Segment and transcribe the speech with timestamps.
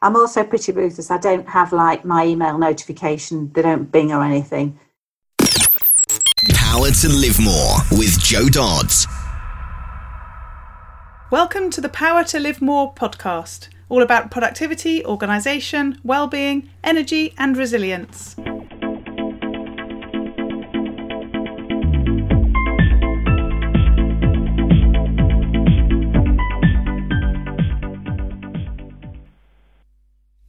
[0.00, 1.10] I'm also pretty ruthless.
[1.10, 4.78] I don't have like my email notification, they don't bing or anything.
[6.54, 9.08] Power to Live More with Joe Dodds.
[11.32, 17.56] Welcome to the Power to Live More podcast, all about productivity, organisation, well-being, energy and
[17.56, 18.36] resilience.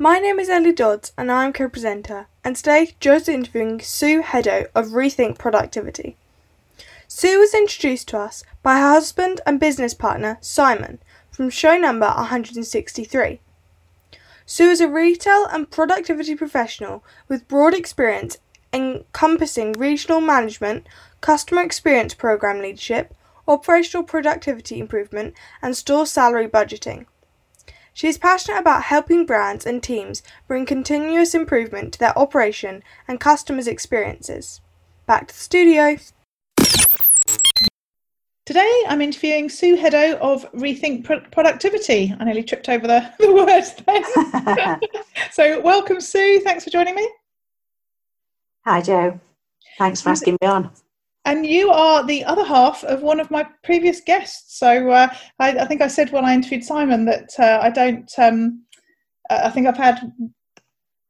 [0.00, 4.90] my name is Ellie Dodds and I'm co-presenter and today Joe's interviewing Sue Hedaux of
[4.90, 6.16] Rethink Productivity.
[7.08, 11.00] Sue was introduced to us by her husband and business partner Simon
[11.32, 13.40] from show number 163.
[14.46, 18.38] Sue is a retail and productivity professional with broad experience
[18.72, 20.86] encompassing regional management,
[21.20, 23.16] customer experience program leadership,
[23.48, 27.06] operational productivity improvement, and store salary budgeting.
[27.98, 33.18] She is passionate about helping brands and teams bring continuous improvement to their operation and
[33.18, 34.60] customers' experiences.
[35.06, 35.96] Back to the studio.
[38.46, 42.14] Today I'm interviewing Sue Hedaux of Rethink Pro- Productivity.
[42.20, 44.80] I nearly tripped over the, the words then.
[45.32, 46.38] so, welcome, Sue.
[46.44, 47.10] Thanks for joining me.
[48.64, 49.18] Hi, Joe.
[49.76, 50.70] Thanks for asking me on
[51.28, 54.58] and you are the other half of one of my previous guests.
[54.58, 58.10] So uh, I, I, think I said when I interviewed Simon that uh, I don't.
[58.18, 58.64] Um,
[59.30, 60.10] I think I've had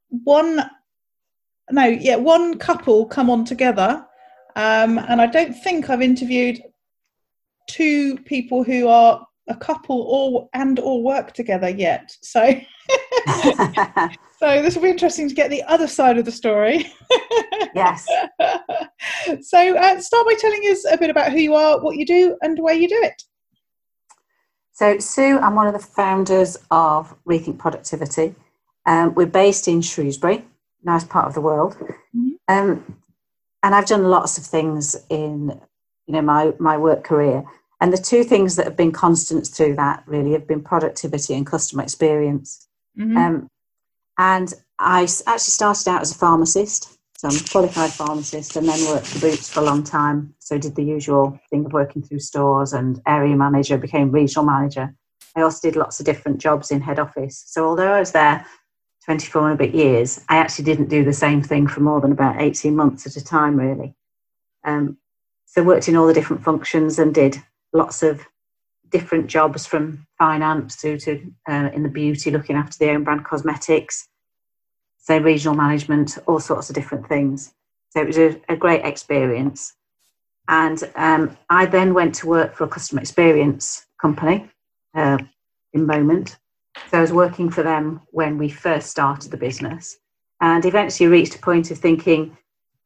[0.08, 0.68] one,
[1.70, 4.04] no, yeah, one couple come on together,
[4.56, 6.60] um, and I don't think I've interviewed
[7.68, 12.10] two people who are a couple or and or work together yet.
[12.22, 12.60] So.
[14.38, 16.92] so this will be interesting to get the other side of the story.
[17.74, 18.06] yes.
[19.42, 22.36] so uh, start by telling us a bit about who you are, what you do,
[22.40, 23.22] and where you do it.
[24.72, 28.36] So Sue, I'm one of the founders of Rethink Productivity.
[28.86, 30.44] Um, we're based in Shrewsbury,
[30.84, 31.76] nice part of the world,
[32.16, 32.30] mm-hmm.
[32.46, 32.96] um,
[33.64, 35.60] and I've done lots of things in
[36.06, 37.44] you know my my work career.
[37.80, 41.46] And the two things that have been constants through that really have been productivity and
[41.46, 42.66] customer experience.
[42.98, 43.16] Mm-hmm.
[43.16, 43.50] Um,
[44.18, 46.98] and I actually started out as a pharmacist.
[47.16, 50.34] So I'm a qualified pharmacist and then worked for Boots for a long time.
[50.38, 54.94] So did the usual thing of working through stores and area manager, became regional manager.
[55.34, 57.42] I also did lots of different jobs in head office.
[57.46, 58.46] So although I was there
[59.04, 62.12] 24 and a bit years, I actually didn't do the same thing for more than
[62.12, 63.94] about 18 months at a time, really.
[64.62, 64.98] Um,
[65.46, 67.42] so worked in all the different functions and did
[67.72, 68.24] lots of
[68.90, 73.24] different jobs from finance through to uh, in the beauty, looking after the own brand
[73.24, 74.08] cosmetics,
[74.98, 77.52] say regional management, all sorts of different things.
[77.90, 79.74] So it was a, a great experience.
[80.48, 84.50] And um, I then went to work for a customer experience company
[84.94, 85.18] uh,
[85.76, 86.36] InMoment.
[86.90, 89.98] So I was working for them when we first started the business
[90.40, 92.36] and eventually reached a point of thinking,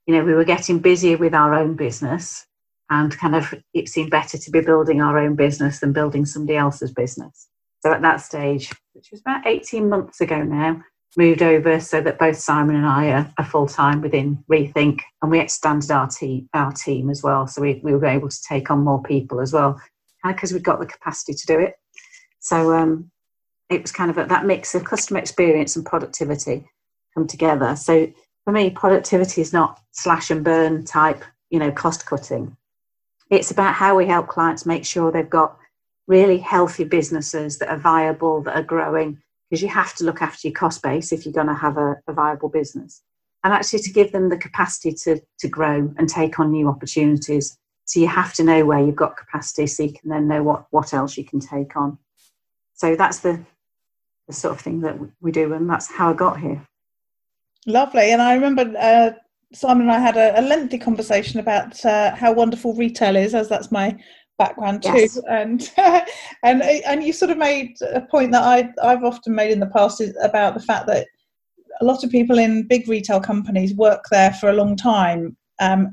[0.06, 2.46] you know, we were getting busier with our own business
[2.92, 6.58] and kind of it seemed better to be building our own business than building somebody
[6.58, 7.48] else's business.
[7.80, 10.82] So at that stage, which was about 18 months ago now,
[11.16, 15.30] moved over so that both Simon and I are, are full time within Rethink, and
[15.30, 17.46] we expanded our team our team as well.
[17.46, 19.80] So we, we were able to take on more people as well,
[20.22, 21.76] because we've got the capacity to do it.
[22.40, 23.10] So um,
[23.70, 26.66] it was kind of a, that mix of customer experience and productivity
[27.14, 27.74] come together.
[27.74, 28.12] So
[28.44, 32.54] for me, productivity is not slash and burn type, you know, cost cutting.
[33.32, 35.56] It's about how we help clients make sure they've got
[36.06, 40.48] really healthy businesses that are viable, that are growing, because you have to look after
[40.48, 43.02] your cost base if you're going to have a, a viable business.
[43.42, 47.56] And actually, to give them the capacity to, to grow and take on new opportunities.
[47.86, 50.66] So you have to know where you've got capacity so you can then know what,
[50.68, 51.96] what else you can take on.
[52.74, 53.42] So that's the,
[54.26, 56.68] the sort of thing that we do, and that's how I got here.
[57.66, 58.12] Lovely.
[58.12, 59.12] And I remember uh,
[59.54, 63.48] Simon and I had a, a lengthy conversation about uh, how wonderful retail is, as
[63.48, 63.96] that's my
[64.38, 64.92] background too.
[64.92, 65.18] Yes.
[65.28, 65.70] And
[66.42, 69.66] and and you sort of made a point that I I've often made in the
[69.66, 71.06] past is about the fact that
[71.80, 75.92] a lot of people in big retail companies work there for a long time, um,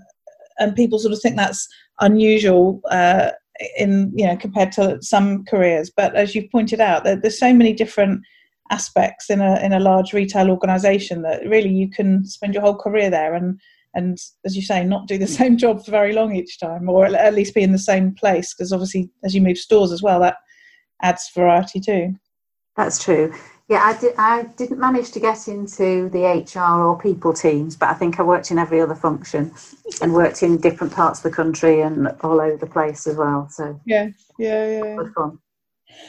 [0.60, 1.68] and people sort of think that's
[2.00, 2.82] unusual.
[2.90, 3.32] Uh,
[3.78, 7.54] in you know compared to some careers but as you pointed out there, there's so
[7.54, 8.22] many different
[8.70, 12.76] aspects in a in a large retail organization that really you can spend your whole
[12.76, 13.60] career there and
[13.96, 17.06] and as you say not do the same job for very long each time or
[17.06, 20.20] at least be in the same place because obviously as you move stores as well
[20.20, 20.38] that
[21.02, 22.14] adds variety too.
[22.76, 23.34] That's true.
[23.68, 27.90] Yeah I, did, I didn't manage to get into the hr or people teams but
[27.90, 29.52] i think i worked in every other function
[30.02, 33.48] and worked in different parts of the country and all over the place as well
[33.50, 34.96] so yeah yeah yeah.
[34.96, 35.40] Good fun.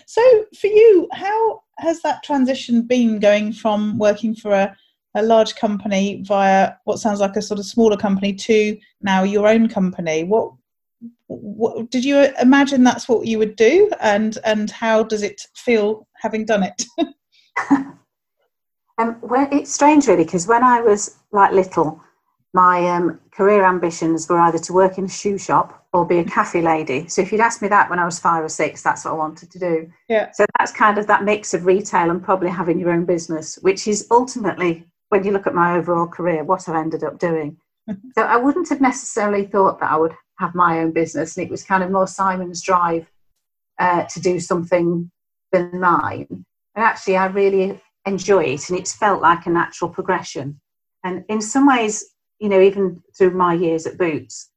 [0.06, 4.76] So for you how has that transition been going from working for a
[5.16, 9.48] a large company via what sounds like a sort of smaller company to now your
[9.48, 10.22] own company?
[10.22, 10.52] What,
[11.26, 13.90] what did you imagine that's what you would do?
[14.00, 16.84] And and how does it feel having done it?
[18.98, 22.02] Um, well, it's strange really because when i was like little
[22.52, 26.24] my um, career ambitions were either to work in a shoe shop or be a
[26.24, 27.06] cafe lady.
[27.08, 29.16] So if you'd asked me that when I was five or six, that's what I
[29.16, 29.92] wanted to do.
[30.08, 30.30] Yeah.
[30.32, 33.86] So that's kind of that mix of retail and probably having your own business, which
[33.86, 37.56] is ultimately when you look at my overall career, what I've ended up doing.
[37.88, 41.50] so I wouldn't have necessarily thought that I would have my own business, and it
[41.50, 43.10] was kind of more Simon's drive
[43.78, 45.10] uh, to do something
[45.52, 46.26] than mine.
[46.30, 50.60] And actually, I really enjoy it, and it's felt like a natural progression.
[51.04, 52.04] And in some ways,
[52.40, 54.50] you know, even through my years at Boots,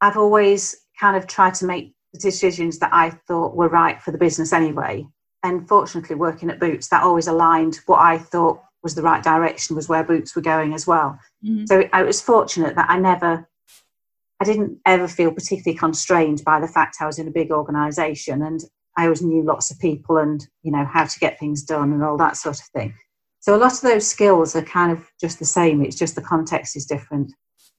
[0.00, 4.10] I've always kind of tried to make the decisions that I thought were right for
[4.10, 5.06] the business anyway.
[5.42, 9.76] And fortunately, working at Boots, that always aligned what I thought was the right direction
[9.76, 11.64] was where boots were going as well mm-hmm.
[11.66, 13.48] so i was fortunate that i never
[14.40, 18.42] i didn't ever feel particularly constrained by the fact i was in a big organization
[18.42, 18.64] and
[18.96, 22.02] i always knew lots of people and you know how to get things done and
[22.02, 22.94] all that sort of thing
[23.40, 26.22] so a lot of those skills are kind of just the same it's just the
[26.22, 27.32] context is different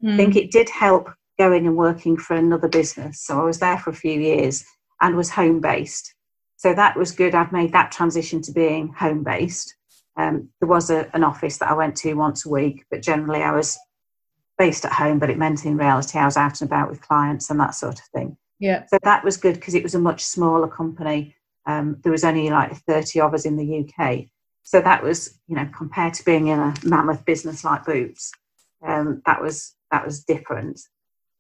[0.03, 0.13] mm.
[0.13, 1.09] i think it did help
[1.39, 4.63] going and working for another business so i was there for a few years
[5.01, 6.13] and was home based
[6.57, 9.75] so that was good i've made that transition to being home based
[10.17, 13.41] um, there was a, an office that I went to once a week, but generally
[13.41, 13.77] I was
[14.57, 17.49] based at home, but it meant in reality I was out and about with clients
[17.49, 18.37] and that sort of thing.
[18.59, 18.85] Yeah.
[18.87, 21.35] So that was good because it was a much smaller company.
[21.65, 24.25] Um, there was only like 30 of us in the UK.
[24.63, 28.31] So that was, you know, compared to being in a mammoth business like Boots,
[28.85, 30.79] um, that was that was different.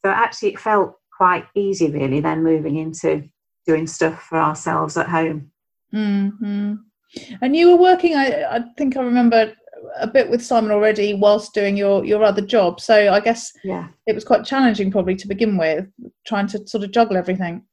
[0.03, 3.29] So actually, it felt quite easy, really, then moving into
[3.67, 5.51] doing stuff for ourselves at home.
[5.93, 6.75] Mm-hmm.
[7.41, 9.53] And you were working, I, I think I remember
[9.99, 12.79] a bit with Simon already whilst doing your, your other job.
[12.79, 13.89] So I guess yeah.
[14.07, 15.87] it was quite challenging probably to begin with,
[16.25, 17.63] trying to sort of juggle everything.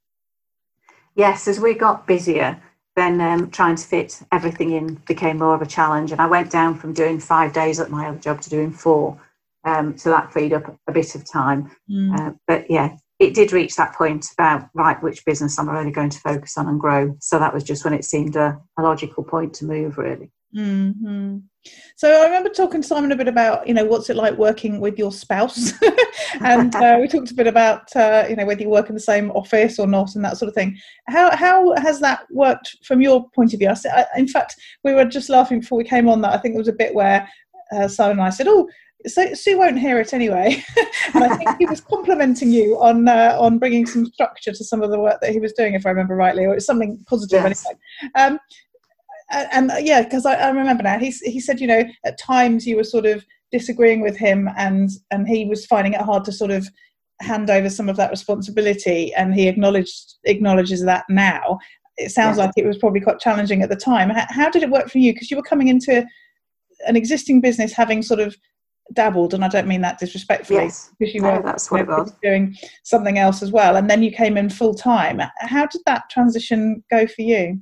[1.15, 2.63] Yes, as we got busier,
[2.99, 6.13] then um, trying to fit everything in became more of a challenge.
[6.13, 9.21] And I went down from doing five days at my other job to doing four.
[9.65, 11.71] Um, so that freed up a bit of time.
[11.91, 12.19] Mm.
[12.19, 16.11] Uh, but yeah, it did reach that point about right which business i'm really going
[16.11, 19.25] to focus on and grow so that was just when it seemed a, a logical
[19.25, 21.39] point to move really mm-hmm.
[21.97, 24.81] so i remember talking to simon a bit about you know what's it like working
[24.81, 25.73] with your spouse
[26.43, 29.01] and uh, we talked a bit about uh, you know whether you work in the
[29.01, 30.77] same office or not and that sort of thing
[31.09, 35.05] how how has that worked from your point of view I, in fact we were
[35.05, 37.29] just laughing before we came on that i think there was a bit where
[37.73, 38.69] uh, simon and i said oh
[39.07, 40.63] so Sue won't hear it anyway,
[41.15, 44.83] and I think he was complimenting you on uh, on bringing some structure to some
[44.83, 47.45] of the work that he was doing, if I remember rightly, or it's something positive
[47.45, 47.65] yes.
[47.65, 47.81] anyway.
[48.17, 48.41] Um,
[49.31, 52.19] and, and uh, yeah, because I, I, remember now, he he said, you know, at
[52.19, 56.25] times you were sort of disagreeing with him, and and he was finding it hard
[56.25, 56.69] to sort of
[57.21, 61.59] hand over some of that responsibility, and he acknowledged acknowledges that now.
[61.97, 62.47] It sounds yes.
[62.47, 64.11] like it was probably quite challenging at the time.
[64.11, 65.13] How, how did it work for you?
[65.13, 66.07] Because you were coming into
[66.87, 68.37] an existing business having sort of
[68.95, 70.91] dabbled, and I don't mean that disrespectfully, yes.
[70.99, 74.49] because you were you know, doing something else as well, and then you came in
[74.49, 75.21] full time.
[75.39, 77.61] How did that transition go for you?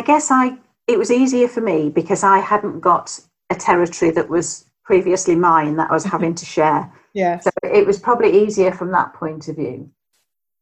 [0.00, 4.30] I guess I it was easier for me because I hadn't got a territory that
[4.30, 6.90] was previously mine that I was having to share.
[7.12, 7.40] Yeah.
[7.40, 9.90] So it was probably easier from that point of view.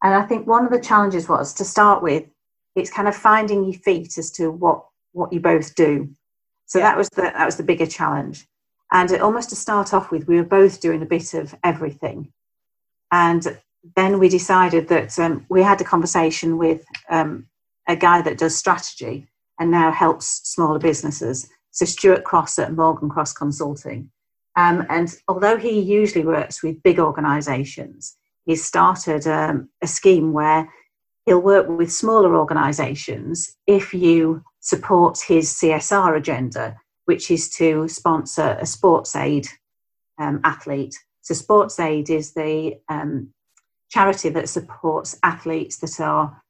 [0.02, 2.24] And I think one of the challenges was to start with,
[2.74, 6.08] it's kind of finding your feet as to what what you both do.
[6.64, 6.86] So yeah.
[6.86, 8.46] that was the that was the bigger challenge.
[8.90, 12.32] And it, almost to start off with, we were both doing a bit of everything.
[13.12, 13.58] And
[13.94, 17.46] then we decided that um, we had a conversation with um,
[17.88, 19.26] a guy that does strategy
[19.58, 21.48] and now helps smaller businesses.
[21.72, 24.10] So Stuart Cross at Morgan Cross Consulting.
[24.56, 30.68] Um, and although he usually works with big organisations, he's started um, a scheme where
[31.24, 36.76] he'll work with smaller organisations if you support his CSR agenda,
[37.06, 39.48] which is to sponsor a sports aid
[40.18, 40.98] um, athlete.
[41.22, 43.34] So, Sports Aid is the um,
[43.90, 46.42] charity that supports athletes that are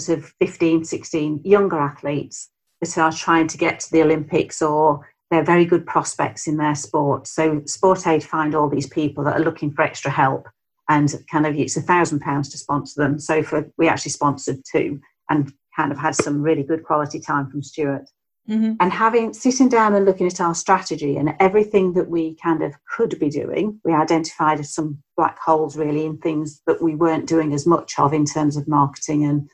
[0.00, 5.08] sort of 15, 16, younger athletes that are trying to get to the Olympics or
[5.30, 7.26] they're very good prospects in their sport.
[7.26, 10.48] So Sport Aid find all these people that are looking for extra help
[10.88, 13.18] and kind of it's a thousand pounds to sponsor them.
[13.18, 17.50] So for we actually sponsored two and kind of had some really good quality time
[17.50, 18.10] from Stuart.
[18.48, 18.74] Mm-hmm.
[18.78, 22.74] And having sitting down and looking at our strategy and everything that we kind of
[22.94, 27.54] could be doing, we identified some black holes really in things that we weren't doing
[27.54, 29.48] as much of in terms of marketing and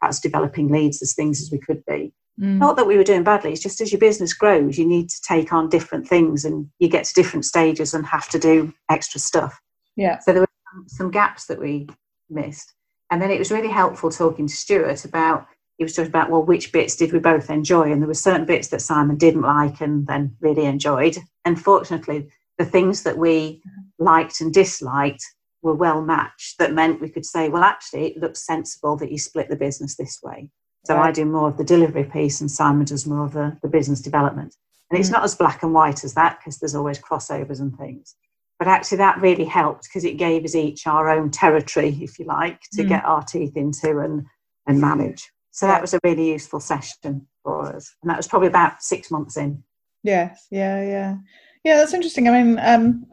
[0.00, 2.12] perhaps developing leads as things as we could be.
[2.40, 2.58] Mm.
[2.58, 5.20] Not that we were doing badly, it's just as your business grows, you need to
[5.26, 9.20] take on different things and you get to different stages and have to do extra
[9.20, 9.58] stuff.
[9.96, 10.18] Yeah.
[10.18, 10.48] So there were
[10.86, 11.88] some gaps that we
[12.28, 12.74] missed.
[13.10, 15.46] And then it was really helpful talking to Stuart about
[15.78, 18.46] he was talking about well which bits did we both enjoy and there were certain
[18.46, 23.62] bits that simon didn't like and then really enjoyed and fortunately the things that we
[23.98, 25.24] liked and disliked
[25.66, 29.18] were well matched that meant we could say well actually it looks sensible that you
[29.18, 30.48] split the business this way
[30.84, 31.08] so right.
[31.08, 34.00] i do more of the delivery piece and simon does more of the, the business
[34.00, 34.54] development
[34.90, 35.12] and it's mm.
[35.12, 38.16] not as black and white as that because there's always crossovers and things
[38.58, 42.24] but actually that really helped because it gave us each our own territory if you
[42.24, 42.88] like to mm.
[42.88, 44.24] get our teeth into and
[44.66, 47.96] and manage so that was a really useful session for us.
[48.02, 49.62] And that was probably about six months in.
[50.02, 51.16] Yes, yeah, yeah.
[51.64, 52.28] Yeah, that's interesting.
[52.28, 53.06] I mean, um,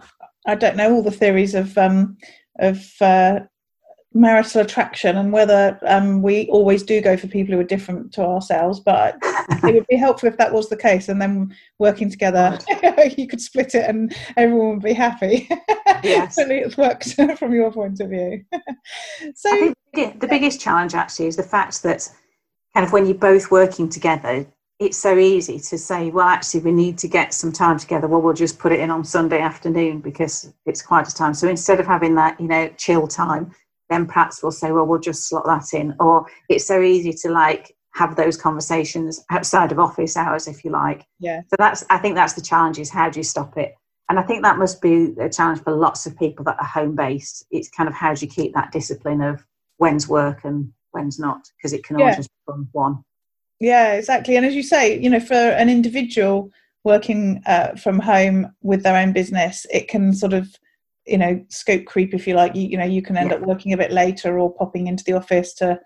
[0.45, 2.17] I don't know all the theories of um,
[2.59, 3.39] of uh,
[4.13, 8.21] marital attraction and whether um, we always do go for people who are different to
[8.21, 9.17] ourselves, but
[9.63, 11.09] it would be helpful if that was the case.
[11.09, 12.59] And then working together,
[13.17, 15.47] you could split it and everyone would be happy.
[16.03, 16.35] Yes.
[16.37, 18.43] it's worked from your point of view.
[19.35, 22.07] so, the biggest challenge actually is the fact that
[22.73, 24.45] kind of when you're both working together,
[24.83, 28.07] it's so easy to say, well, actually, we need to get some time together.
[28.07, 31.33] Well, we'll just put it in on Sunday afternoon because it's quite a time.
[31.33, 33.53] So instead of having that, you know, chill time,
[33.89, 35.95] then perhaps we'll say, well, we'll just slot that in.
[35.99, 40.71] Or it's so easy to like have those conversations outside of office hours, if you
[40.71, 41.05] like.
[41.19, 41.41] Yeah.
[41.49, 43.75] So that's, I think that's the challenge is how do you stop it?
[44.09, 46.95] And I think that must be a challenge for lots of people that are home
[46.95, 47.45] based.
[47.51, 49.45] It's kind of how do you keep that discipline of
[49.77, 52.03] when's work and when's not because it can yeah.
[52.05, 53.03] always just become one
[53.63, 56.51] yeah exactly and as you say you know for an individual
[56.83, 60.53] working uh, from home with their own business it can sort of
[61.07, 63.37] you know scope creep if you like you, you know you can end yeah.
[63.37, 65.79] up working a bit later or popping into the office to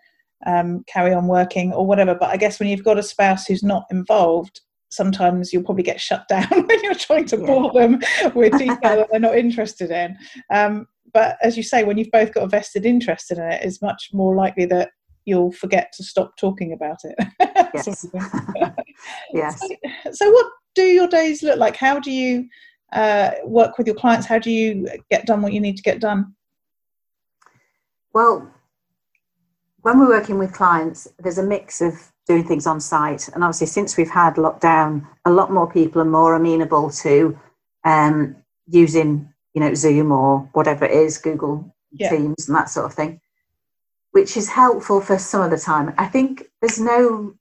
[0.46, 3.64] um, carry on working or whatever but i guess when you've got a spouse who's
[3.64, 7.46] not involved sometimes you'll probably get shut down when you're trying to yeah.
[7.46, 8.00] bore them
[8.34, 10.18] with detail that they're not interested in
[10.52, 13.84] um, but as you say when you've both got a vested interest in it it's
[13.84, 14.90] much more likely that
[15.28, 17.16] you'll forget to stop talking about it.
[17.74, 18.08] Yes.
[19.34, 19.60] yes.
[19.60, 21.76] So, so, what do your days look like?
[21.76, 22.48] How do you
[22.94, 24.26] uh, work with your clients?
[24.26, 26.34] How do you get done what you need to get done?
[28.14, 28.50] Well,
[29.82, 31.94] when we're working with clients, there's a mix of
[32.26, 33.28] doing things on site.
[33.30, 37.38] And obviously, since we've had lockdown, a lot more people are more amenable to
[37.84, 38.36] um,
[38.68, 42.10] using, you know, Zoom or whatever it is, Google yeah.
[42.10, 43.20] Teams and that sort of thing
[44.18, 45.94] which is helpful for some of the time.
[45.96, 47.36] I think there's no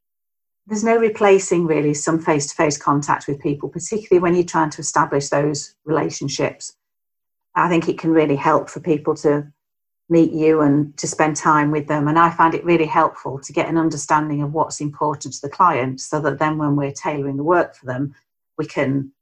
[0.66, 5.30] there's no replacing really some face-to-face contact with people, particularly when you're trying to establish
[5.30, 6.76] those relationships.
[7.54, 9.50] I think it can really help for people to
[10.10, 12.08] meet you and to spend time with them.
[12.08, 15.56] And I find it really helpful to get an understanding of what's important to the
[15.58, 18.14] client so that then when we're tailoring the work for them,
[18.58, 19.12] we can,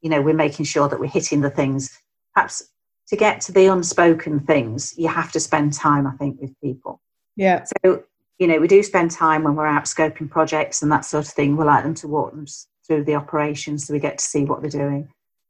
[0.00, 1.98] you know, we're making sure that we're hitting the things.
[2.34, 2.70] Perhaps
[3.10, 7.00] to get to the unspoken things, you have to spend time, I think, with people.
[7.36, 7.64] Yeah.
[7.84, 8.04] So,
[8.38, 11.32] you know, we do spend time when we're out scoping projects and that sort of
[11.32, 11.56] thing.
[11.56, 12.46] We like them to walk them
[12.86, 15.08] through the operations so we get to see what they're doing.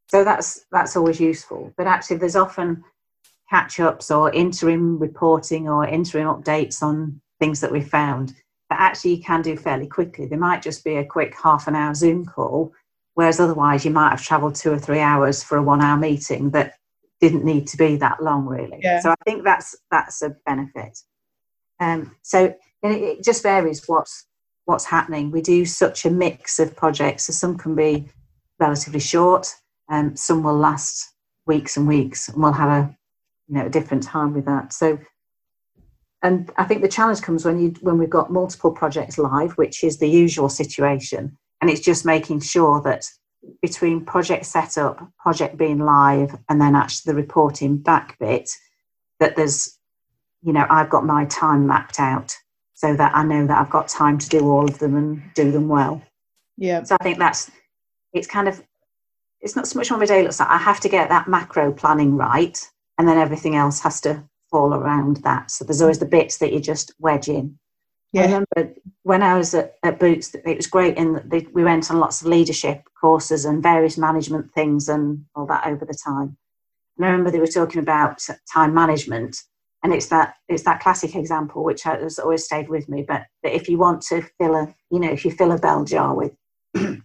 [0.09, 1.73] So that's that's always useful.
[1.77, 2.83] But actually, there's often
[3.49, 8.35] catch ups or interim reporting or interim updates on things that we found
[8.71, 10.27] that actually you can do fairly quickly.
[10.27, 12.73] There might just be a quick half an hour Zoom call,
[13.15, 16.51] whereas otherwise you might have travelled two or three hours for a one hour meeting
[16.51, 16.75] that
[17.21, 18.81] didn't need to be that long really.
[18.83, 19.01] Yeah.
[19.01, 20.99] so i think that's that's a benefit.
[21.79, 24.27] Um, so it just varies what's
[24.67, 25.31] what's happening.
[25.31, 27.25] We do such a mix of projects.
[27.25, 28.09] So some can be
[28.59, 29.55] relatively short
[29.89, 31.13] and um, some will last
[31.47, 32.97] weeks and weeks and we'll have a
[33.49, 34.73] you know a different time with that.
[34.73, 34.99] So
[36.23, 39.83] and i think the challenge comes when you when we've got multiple projects live which
[39.83, 43.07] is the usual situation and it's just making sure that
[43.63, 48.51] between project setup, project being live, and then actually the reporting back bit,
[49.19, 49.79] that there's,
[50.43, 52.35] you know, I've got my time mapped out
[52.75, 55.53] so that I know that I've got time to do all of them and do
[55.53, 56.03] them well.
[56.57, 56.83] Yeah.
[56.83, 57.51] So I think that's,
[58.13, 58.63] it's kind of,
[59.41, 60.51] it's not so much on my day looks like.
[60.51, 62.59] I have to get that macro planning right,
[62.99, 65.51] and then everything else has to fall around that.
[65.51, 67.59] So there's always the bits that you just wedge in.
[68.13, 68.23] Yeah.
[68.23, 71.63] I remember when I was at, at Boots, it was great in that they, we
[71.63, 75.99] went on lots of leadership courses and various management things and all that over the
[76.05, 76.37] time.
[76.97, 79.41] And I remember they were talking about time management,
[79.83, 83.03] and it's that it's that classic example which has always stayed with me.
[83.07, 85.85] But that if you want to fill a, you know, if you fill a bell
[85.85, 86.33] jar with,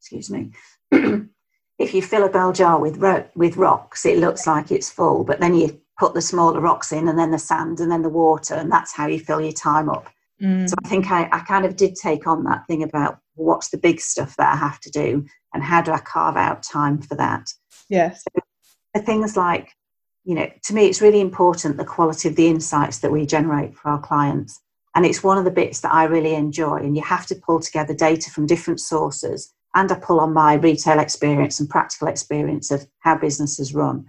[0.00, 0.50] excuse me,
[0.90, 5.22] if you fill a bell jar with ro- with rocks, it looks like it's full,
[5.24, 8.08] but then you put the smaller rocks in, and then the sand, and then the
[8.08, 10.08] water, and that's how you fill your time up.
[10.42, 10.68] Mm.
[10.68, 13.78] So I think I, I kind of did take on that thing about what's the
[13.78, 17.14] big stuff that I have to do, and how do I carve out time for
[17.16, 17.52] that.
[17.88, 18.24] Yes.
[18.96, 19.76] So things like,
[20.24, 23.76] you know, to me, it's really important the quality of the insights that we generate
[23.76, 24.60] for our clients.
[24.94, 26.76] And it's one of the bits that I really enjoy.
[26.76, 29.52] And you have to pull together data from different sources.
[29.74, 34.06] And I pull on my retail experience and practical experience of how businesses run.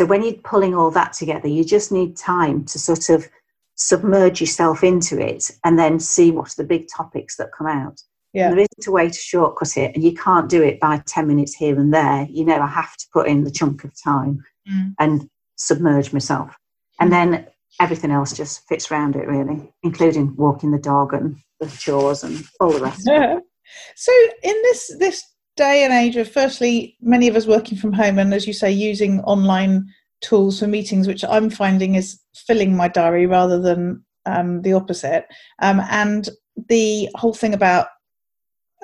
[0.00, 3.28] So when you're pulling all that together, you just need time to sort of
[3.74, 8.00] submerge yourself into it and then see what are the big topics that come out.
[8.32, 8.48] Yeah.
[8.48, 11.54] There isn't a way to shortcut it, and you can't do it by 10 minutes
[11.54, 12.26] here and there.
[12.30, 14.94] You know, I have to put in the chunk of time mm.
[14.98, 16.56] and submerge myself.
[16.98, 17.46] And then
[17.78, 22.42] everything else just fits around it, really, including walking the dog and the chores and
[22.58, 23.02] all the rest.
[23.06, 23.40] Yeah.
[23.94, 24.10] So,
[24.42, 25.22] in this, this
[25.60, 28.70] day and age of firstly, many of us working from home, and as you say,
[28.72, 29.86] using online
[30.22, 35.26] tools for meetings, which I'm finding is filling my diary rather than um, the opposite.
[35.60, 36.30] Um, and
[36.68, 37.88] the whole thing about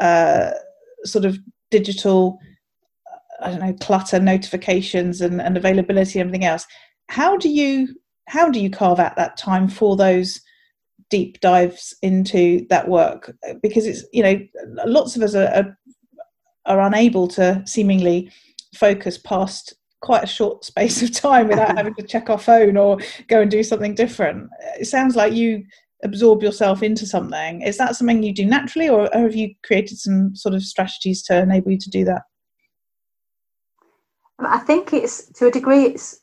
[0.01, 0.51] uh,
[1.05, 1.39] sort of
[1.71, 2.39] digital
[3.41, 6.67] I don't know clutter notifications and, and availability and everything else.
[7.09, 7.89] How do you
[8.29, 10.41] how do you carve out that time for those
[11.11, 13.35] deep dives into that work?
[13.63, 14.39] Because it's you know
[14.87, 15.79] lots of us are, are,
[16.67, 18.31] are unable to seemingly
[18.75, 22.99] focus past quite a short space of time without having to check our phone or
[23.29, 24.49] go and do something different.
[24.79, 25.65] It sounds like you
[26.05, 27.63] absorb yourself into something.
[27.63, 31.43] Is that something you do naturally, or have you created some sort of strategies to
[31.43, 32.23] enable you to do that?
[34.39, 36.21] Um, I think it's to a degree, it's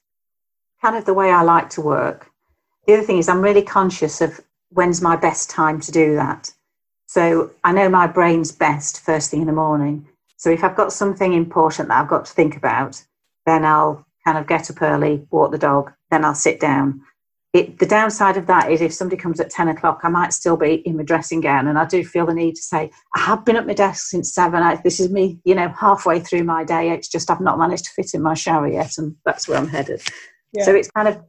[0.82, 2.30] kind of the way I like to work.
[2.86, 4.40] The other thing is, I'm really conscious of
[4.70, 6.52] when's my best time to do that.
[7.08, 10.08] So I know my brain's best first thing in the morning.
[10.44, 13.02] So if I've got something important that I've got to think about,
[13.46, 17.02] then I'll kind of get up early, walk the dog, then I'll sit down
[17.54, 20.58] it, the downside of that is if somebody comes at 10 o'clock, I might still
[20.58, 21.68] be in my dressing gown.
[21.68, 24.34] And I do feel the need to say, I have been at my desk since
[24.34, 24.64] seven.
[24.64, 26.90] I, this is me, you know, halfway through my day.
[26.90, 28.98] It's just I've not managed to fit in my shower yet.
[28.98, 30.02] And that's where I'm headed.
[30.52, 30.64] Yeah.
[30.66, 31.22] So it's kind of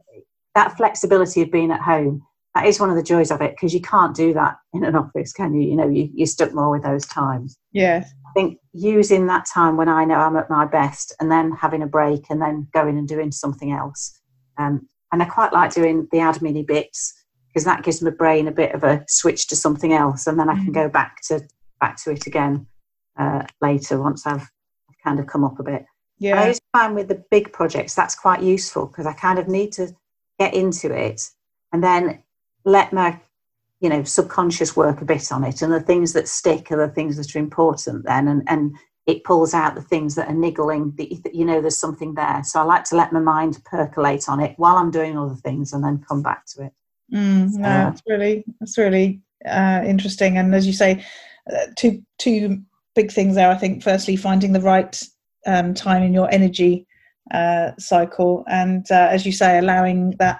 [0.55, 2.23] that flexibility of being at home.
[2.55, 4.95] That is one of the joys of it because you can't do that in an
[4.95, 5.69] office, can you?
[5.69, 7.55] You know, you, you're stuck more with those times.
[7.71, 8.11] Yes.
[8.35, 11.81] I think using that time when I know I'm at my best and then having
[11.81, 14.19] a break and then going and doing something else.
[14.57, 17.13] Um, and I quite like doing the admin bits
[17.47, 20.49] because that gives my brain a bit of a switch to something else, and then
[20.49, 20.73] I can mm.
[20.73, 21.41] go back to
[21.79, 22.67] back to it again
[23.17, 24.49] uh, later once I've
[25.01, 25.85] kind of come up a bit.
[26.19, 29.47] Yeah, I always find with the big projects that's quite useful because I kind of
[29.47, 29.95] need to
[30.37, 31.21] get into it
[31.71, 32.23] and then
[32.65, 33.21] let my
[33.81, 36.93] you know subconscious work a bit on it, and the things that stick are the
[36.93, 40.91] things that are important then, and and it pulls out the things that are niggling
[40.97, 42.41] that you know there's something there.
[42.43, 45.73] So i like to let my mind percolate on it while i'm doing other things
[45.73, 46.73] and then come back to it.
[47.13, 50.37] Mm, so, no that's really that's really uh, interesting.
[50.37, 51.05] And as you say
[51.51, 52.61] uh, two two
[52.95, 53.83] big things there i think.
[53.83, 55.01] Firstly finding the right
[55.45, 56.87] um, time in your energy
[57.31, 58.43] uh, cycle.
[58.47, 60.39] And uh, as you say allowing that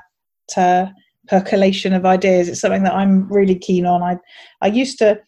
[0.58, 0.88] uh,
[1.28, 4.18] percolation of ideas it's something that i'm really keen on i
[4.62, 5.20] i used to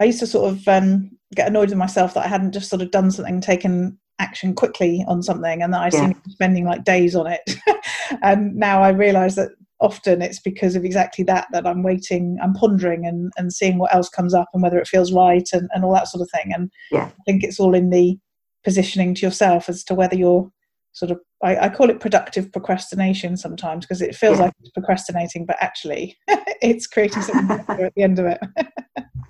[0.00, 2.82] i used to sort of um, get annoyed with myself that I hadn't just sort
[2.82, 6.00] of done something, taken action quickly on something, and that I yeah.
[6.00, 7.56] seemed spending like days on it.
[8.22, 9.50] and now I realise that
[9.80, 13.94] often it's because of exactly that that I'm waiting, I'm pondering and, and seeing what
[13.94, 16.52] else comes up and whether it feels right and, and all that sort of thing.
[16.52, 17.06] And yeah.
[17.06, 18.18] I think it's all in the
[18.64, 20.50] positioning to yourself as to whether you're
[20.92, 24.44] sort of I, I call it productive procrastination sometimes because it feels yeah.
[24.44, 28.40] like it's procrastinating, but actually it's creating something better at the end of it.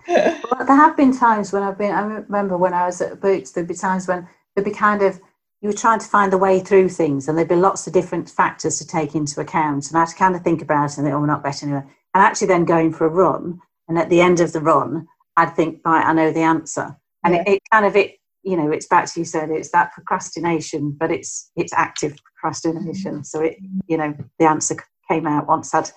[0.08, 1.92] well, there have been times when I've been.
[1.92, 5.20] I remember when I was at Boots, there'd be times when there'd be kind of
[5.60, 8.28] you were trying to find the way through things, and there'd be lots of different
[8.28, 11.06] factors to take into account, and I had to kind of think about it and
[11.06, 11.84] think, oh, we're not better anyway.
[12.14, 15.54] And actually, then going for a run, and at the end of the run, I'd
[15.54, 17.42] think, right, I know the answer, and yeah.
[17.42, 20.90] it, it kind of it you know it's back to you said it's that procrastination
[20.98, 24.76] but it's it's active procrastination so it you know the answer
[25.08, 25.90] came out once i'd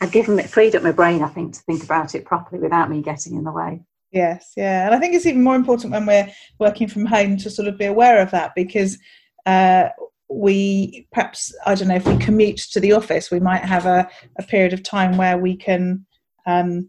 [0.00, 2.90] I'd given it freed up my brain, I think, to think about it properly without
[2.90, 3.82] me getting in the way.
[4.12, 7.50] Yes, yeah, and I think it's even more important when we're working from home to
[7.50, 8.96] sort of be aware of that because
[9.44, 9.88] uh,
[10.30, 14.08] we perhaps I don't know if we commute to the office, we might have a,
[14.38, 16.06] a period of time where we can
[16.46, 16.88] um,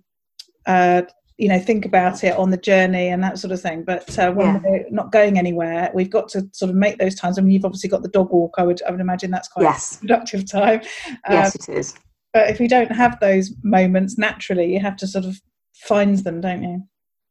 [0.66, 1.02] uh,
[1.40, 4.32] you know think about it on the journey and that sort of thing but uh,
[4.32, 4.62] when Yeah.
[4.64, 7.66] we're not going anywhere we've got to sort of make those times i mean you've
[7.66, 9.96] obviously got the dog walk i would i would imagine that's quite Yes.
[9.96, 10.82] a productive time
[11.28, 11.96] Um, Yes, it is.
[12.34, 15.40] but if you don't have those moments naturally you have to sort of
[15.74, 16.84] find them don't you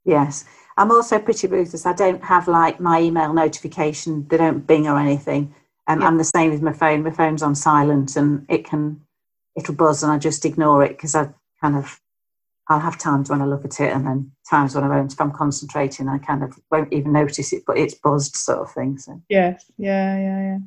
[0.04, 0.44] Yes.
[0.78, 1.84] I'm also pretty ruthless.
[1.84, 5.54] I don't have like my email notification, they don't bing or anything.
[5.86, 6.06] Um, Yeah.
[6.06, 7.02] I'm the same with my phone.
[7.02, 9.02] My phone's on silent and it can,
[9.54, 11.28] it'll buzz and I just ignore it because I
[11.60, 12.00] kind of,
[12.68, 15.12] I'll have times when I look at it and then times when I won't.
[15.12, 18.72] If I'm concentrating, I kind of won't even notice it, but it's buzzed sort of
[18.72, 18.98] thing.
[18.98, 20.59] So, yes yeah yeah yeah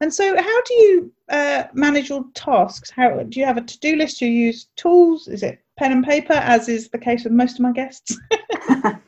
[0.00, 3.96] and so how do you uh, manage your tasks how do you have a to-do
[3.96, 7.32] list do you use tools is it pen and paper as is the case with
[7.32, 8.16] most of my guests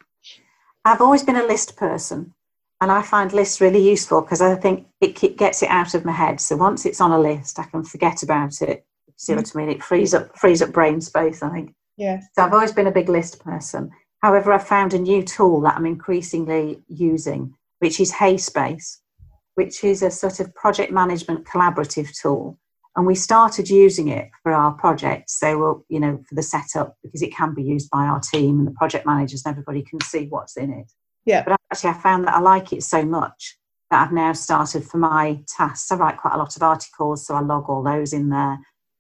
[0.89, 2.33] I've always been a list person,
[2.81, 6.13] and I find lists really useful because I think it gets it out of my
[6.13, 6.41] head.
[6.41, 8.87] So once it's on a list, I can forget about it.
[9.17, 9.69] See what I mean?
[9.69, 11.43] It frees up frees up brain space.
[11.43, 11.75] I think.
[11.99, 13.91] Yes So I've always been a big list person.
[14.23, 18.99] However, I've found a new tool that I'm increasingly using, which is HeySpace,
[19.55, 22.59] which is a sort of project management collaborative tool.
[22.97, 25.39] And we started using it for our projects.
[25.39, 28.59] So, we'll, you know, for the setup, because it can be used by our team
[28.59, 30.91] and the project managers and everybody can see what's in it.
[31.25, 31.45] Yeah.
[31.45, 33.57] But actually, I found that I like it so much
[33.91, 35.93] that I've now started for my tasks.
[35.93, 38.59] I write quite a lot of articles, so I log all those in there.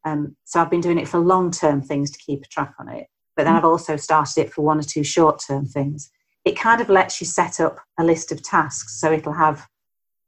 [0.08, 2.88] Um, so I've been doing it for long term things to keep a track on
[2.88, 3.06] it.
[3.36, 6.10] But then I've also started it for one or two short term things.
[6.44, 9.00] It kind of lets you set up a list of tasks.
[9.00, 9.66] So it'll have,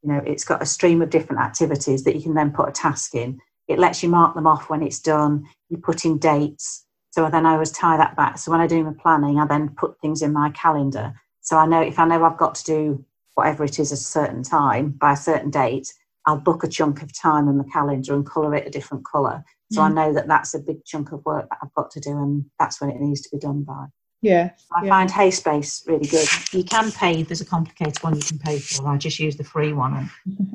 [0.03, 2.73] you know, it's got a stream of different activities that you can then put a
[2.73, 3.41] task in.
[3.69, 5.47] It lets you mark them off when it's done.
[5.69, 6.85] You put in dates.
[7.11, 8.39] So then I always tie that back.
[8.39, 11.15] So when I do my planning, I then put things in my calendar.
[11.41, 14.03] So I know if I know I've got to do whatever it is at a
[14.03, 15.93] certain time by a certain date,
[16.31, 19.45] I'll book a chunk of time in my calendar and colour it a different colour.
[19.73, 22.11] So I know that that's a big chunk of work that I've got to do,
[22.11, 23.87] and that's when it needs to be done by.
[24.23, 24.91] yeah I Yeah.
[24.91, 26.29] find HeySpace really good.
[26.53, 28.87] You can pay, there's a complicated one you can pay for.
[28.89, 30.11] I just use the free one and,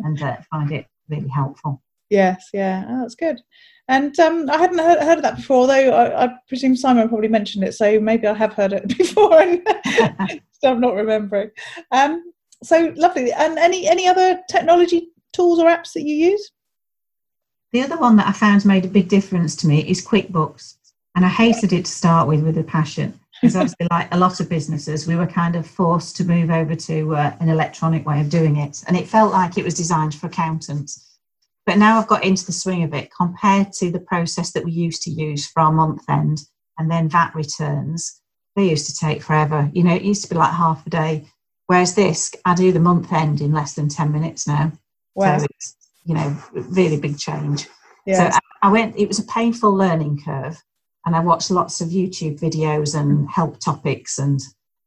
[0.05, 1.81] and uh, find it really helpful.
[2.09, 3.41] Yes, yeah, oh, that's good.
[3.87, 5.89] And um, I hadn't heard, heard of that before, though.
[5.91, 9.61] I, I presume Simon probably mentioned it, so maybe I have heard it before and
[10.51, 11.51] so I'm not remembering.
[11.91, 12.31] Um,
[12.63, 13.31] so lovely.
[13.31, 16.51] And any any other technology tools or apps that you use?
[17.71, 20.75] The other one that I found made a big difference to me is QuickBooks.
[21.15, 23.19] And I hated it to start with with a passion.
[23.41, 26.73] Because obviously, like a lot of businesses, we were kind of forced to move over
[26.73, 28.83] to uh, an electronic way of doing it.
[28.87, 31.19] And it felt like it was designed for accountants.
[31.65, 34.71] But now I've got into the swing of it compared to the process that we
[34.71, 36.43] used to use for our month end
[36.77, 38.21] and then VAT returns.
[38.55, 39.69] They used to take forever.
[39.73, 41.25] You know, it used to be like half a day.
[41.67, 44.71] Whereas this, I do the month end in less than 10 minutes now.
[45.15, 45.37] Wow.
[45.37, 45.75] So it's,
[46.05, 47.67] you know, really big change.
[48.05, 48.29] Yeah.
[48.29, 50.61] So I, I went, it was a painful learning curve.
[51.07, 54.39] And I watched lots of YouTube videos and help topics and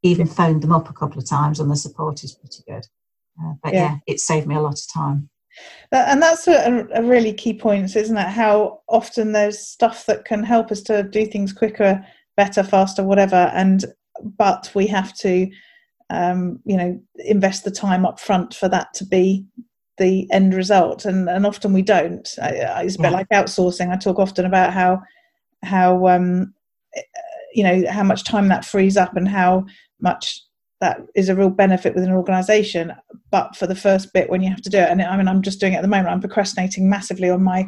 [0.03, 2.85] even phoned them up a couple of times, and the support is pretty good.
[3.41, 3.83] Uh, but Yeah.
[3.83, 3.97] yeah.
[4.09, 5.31] it saved me a lot of time.
[5.93, 8.29] And that's a, a really key point, isn't it?
[8.29, 12.05] How often there's stuff that can help us to do things quicker,
[12.37, 13.85] better, faster, whatever, and
[14.37, 15.49] but we have to,
[16.11, 19.47] um, you know, invest the time up front for that to be
[19.99, 22.29] the end result, and and often we don't.
[22.41, 23.93] I- It's a bit like outsourcing.
[23.93, 25.03] I talk often about how
[25.63, 26.55] how um,
[26.95, 27.03] eh,
[27.55, 29.65] you know how much time that frees up and how
[30.01, 30.43] much
[30.81, 32.93] that is a real benefit within an organization
[33.31, 35.43] but for the first bit when you have to do it and i mean i'm
[35.43, 37.67] just doing it at the moment i'm procrastinating massively on my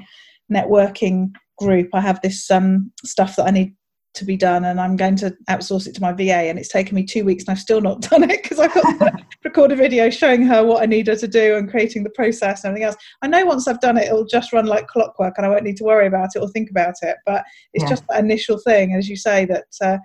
[0.52, 3.74] networking group i have this um, stuff that i need
[4.14, 6.94] to be done and i'm going to outsource it to my va and it's taken
[6.94, 9.12] me two weeks and i've still not done it because i've got to
[9.44, 12.64] record a video showing her what i need her to do and creating the process
[12.64, 15.46] and everything else i know once i've done it it'll just run like clockwork and
[15.46, 17.90] i won't need to worry about it or think about it but it's Yeah.
[17.90, 19.98] just that initial thing as you say that uh,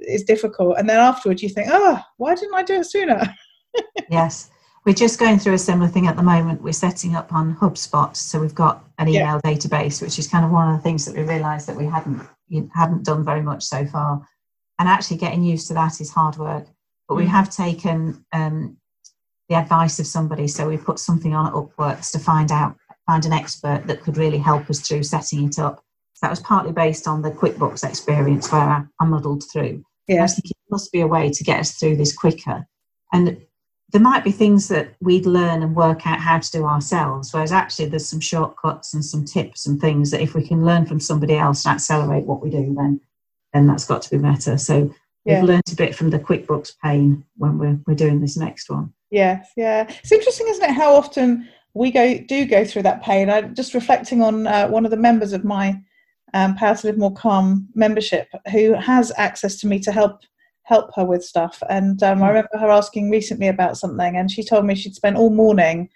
[0.00, 3.22] is difficult and then afterwards you think oh why didn't i do it sooner
[4.10, 4.50] yes.
[4.84, 6.60] We're just going through a similar thing at the moment.
[6.60, 9.20] We're setting up on HubSpot, so we've got an Yeah.
[9.20, 11.86] email database, which is kind of one of the things that we realised that we
[11.86, 12.20] hadn't
[12.52, 14.26] you- hadn't done very much so far.
[14.78, 16.66] And actually, getting used to that is hard work.
[17.08, 17.28] But we Mm.
[17.36, 18.76] have taken um,
[19.48, 23.24] the advice of somebody, so we put something on at Upworks to find out find
[23.26, 25.76] an expert that could really help us through setting it up.
[26.14, 29.84] So that was partly based on the QuickBooks experience where I, I muddled through.
[30.08, 32.66] I yeah was thinking there must be a way to get us through this quicker.
[33.12, 33.24] And
[33.92, 37.52] there might be things that we'd learn and work out how to do ourselves, whereas
[37.52, 40.98] actually there's some shortcuts and some tips and things that if we can learn from
[40.98, 43.00] somebody else and accelerate what we do, then
[43.52, 44.56] then that's got to be better.
[44.56, 44.90] So
[45.26, 45.40] Yeah.
[45.40, 48.92] we've learned a bit from the QuickBooks pain when we're we're doing this next one.
[49.10, 49.86] Yes, yeah.
[50.02, 53.28] It's interesting, isn't it, how often we go do go through that pain.
[53.28, 55.78] I'm just reflecting on uh, one of the members of my
[56.32, 60.22] um, Power to Live More Calm membership who has access to me to help
[60.72, 61.62] help her with stuff.
[61.68, 65.16] And um, I remember her asking recently about something, and she told me she'd spent
[65.16, 65.90] all morning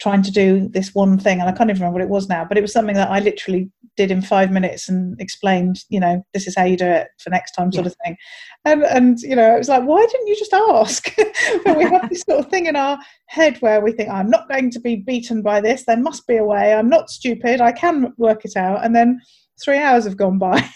[0.00, 2.44] trying to do this one thing, and I can't even remember what it was now,
[2.44, 6.24] but it was something that I literally did in five minutes and explained, you know,
[6.32, 7.90] this is how you do it for next time, sort yeah.
[7.90, 8.16] of thing.
[8.64, 11.14] And and you know, it was like, why didn't you just ask?
[11.64, 14.48] but we have this sort of thing in our head where we think, I'm not
[14.48, 15.84] going to be beaten by this.
[15.84, 16.72] There must be a way.
[16.72, 17.60] I'm not stupid.
[17.60, 18.84] I can work it out.
[18.84, 19.20] And then
[19.62, 20.66] three hours have gone by.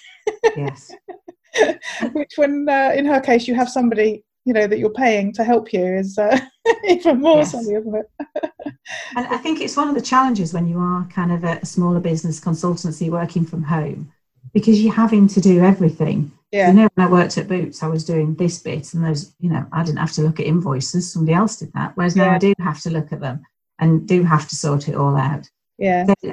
[0.56, 0.92] yes.
[2.12, 5.44] Which, when uh, in her case, you have somebody you know that you're paying to
[5.44, 6.38] help you is uh,
[6.88, 7.52] even more yes.
[7.52, 8.10] isn't it?
[9.16, 11.66] and I think it's one of the challenges when you are kind of a, a,
[11.66, 14.12] smaller business consultancy working from home
[14.54, 16.30] because you're having to do everything.
[16.52, 16.68] Yeah.
[16.68, 19.50] You know, when I worked at Boots, I was doing this bit, and those, you
[19.50, 21.96] know, I didn't have to look at invoices; somebody else did that.
[21.96, 22.30] Whereas now.
[22.30, 23.42] I do have to look at them
[23.80, 25.50] and do have to sort it all out.
[25.76, 26.06] Yeah.
[26.06, 26.32] So,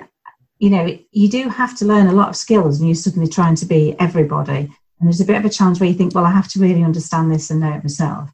[0.59, 3.55] you know, you do have to learn a lot of skills, and you're suddenly trying
[3.55, 4.71] to be everybody.
[4.99, 6.84] And there's a bit of a challenge where you think, well, I have to really
[6.84, 8.29] understand this and know it myself.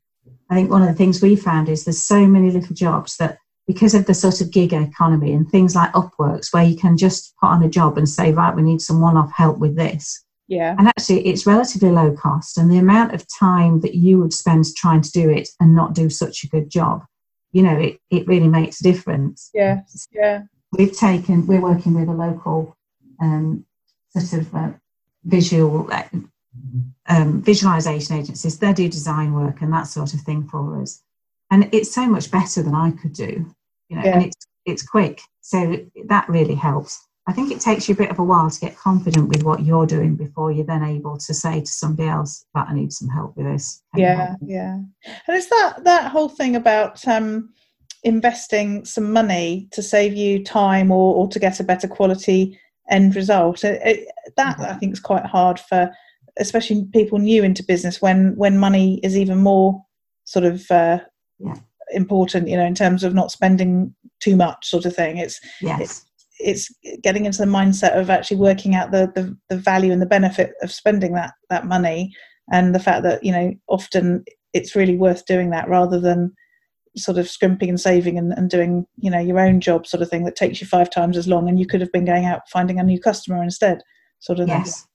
[0.50, 3.38] I think one of the things we found is there's so many little jobs that
[3.67, 7.36] because of the sort of gig economy and things like Upworks, where you can just
[7.39, 10.26] put on a job and say, right, we need some one off help with this.
[10.48, 10.76] Yeah.
[10.80, 12.58] And actually, it's relatively low cost.
[12.58, 15.93] And the amount of time that you would spend trying to do it and not
[15.93, 17.06] do such a good job,
[17.52, 19.52] you know, it, it really makes a difference.
[19.54, 19.82] Yeah.
[20.12, 20.43] Yeah.
[20.72, 22.76] We've taken, we're working with a local
[23.22, 23.65] um,
[24.17, 24.72] sort of uh,
[25.24, 26.04] visual uh,
[27.08, 31.02] um, visualization agencies, they do design work and that sort of thing for us.
[31.52, 33.46] And it's so much better than I could do,
[33.90, 34.16] you know, yeah.
[34.16, 35.22] and it's, it's quick.
[35.42, 37.08] So that really helps.
[37.28, 39.64] I think it takes you a bit of a while to get confident with what
[39.64, 43.08] you're doing before you're then able to say to somebody else that I need some
[43.08, 43.84] help with this.
[43.96, 44.74] yeah, yeah.
[44.74, 47.54] And it's that that whole thing about um,
[48.04, 52.60] investing some money to save you time or, or to get a better quality
[52.90, 53.64] end result.
[53.64, 54.08] It, it,
[54.38, 54.66] that mm-hmm.
[54.66, 55.92] I think is quite hard for
[56.39, 59.84] especially people new into business when when money is even more
[60.23, 60.99] sort of uh,
[61.39, 61.56] yeah.
[61.91, 65.80] important you know in terms of not spending too much sort of thing it's yes.
[65.82, 66.06] it's
[66.39, 70.06] it's getting into the mindset of actually working out the, the, the value and the
[70.06, 72.13] benefit of spending that that money
[72.52, 74.23] and the fact that you know often
[74.54, 76.34] it's really worth doing that rather than
[76.97, 80.10] sort of scrimping and saving and, and doing you know your own job sort of
[80.10, 82.41] thing that takes you five times as long and you could have been going out
[82.49, 83.82] finding a new customer instead
[84.19, 84.88] sort of yes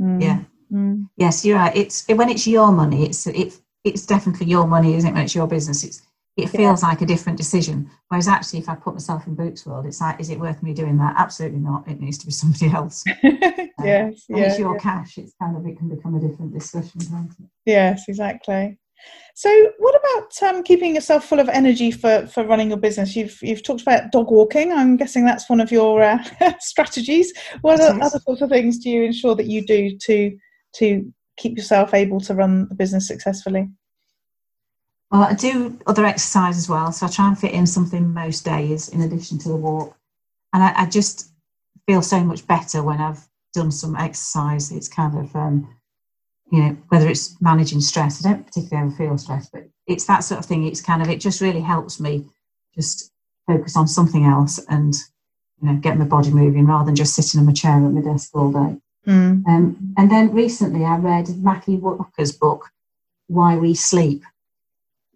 [0.00, 0.22] mm.
[0.22, 0.40] yeah
[0.72, 1.08] Mm.
[1.16, 1.76] Yes, you're right.
[1.76, 3.06] It's when it's your money.
[3.06, 3.54] It's it,
[3.84, 5.12] it's definitely your money, isn't it?
[5.12, 6.02] When it's your business, it's
[6.36, 6.88] it feels yeah.
[6.88, 7.90] like a different decision.
[8.08, 10.72] Whereas actually, if I put myself in Boots world, it's like, is it worth me
[10.72, 11.14] doing that?
[11.18, 11.86] Absolutely not.
[11.86, 13.04] It needs to be somebody else.
[13.22, 14.80] yes, um, yeah, it's your yeah.
[14.80, 15.18] cash.
[15.18, 17.00] It's kind of it can become a different discussion?
[17.66, 18.78] Yes, exactly.
[19.34, 23.16] So, what about um, keeping yourself full of energy for, for running your business?
[23.16, 24.72] You've you've talked about dog walking.
[24.72, 26.22] I'm guessing that's one of your uh,
[26.60, 27.32] strategies.
[27.62, 30.36] What other sorts of things do you ensure that you do to
[30.74, 33.68] to keep yourself able to run the business successfully?
[35.10, 38.44] Well, I do other exercise as well, so I try and fit in something most
[38.44, 39.96] days in addition to the walk.
[40.54, 41.32] And I, I just
[41.86, 44.72] feel so much better when I've done some exercise.
[44.72, 45.68] It's kind of, um,
[46.50, 48.24] you know, whether it's managing stress.
[48.24, 50.66] I don't particularly ever feel stress, but it's that sort of thing.
[50.66, 52.24] It's kind of, it just really helps me
[52.74, 53.12] just
[53.46, 54.94] focus on something else and,
[55.60, 58.00] you know, get my body moving rather than just sitting in my chair at my
[58.00, 58.78] desk all day.
[59.06, 59.46] Mm.
[59.46, 62.70] Um, and then recently I read Matthew Walker's book,
[63.26, 64.22] Why We Sleep,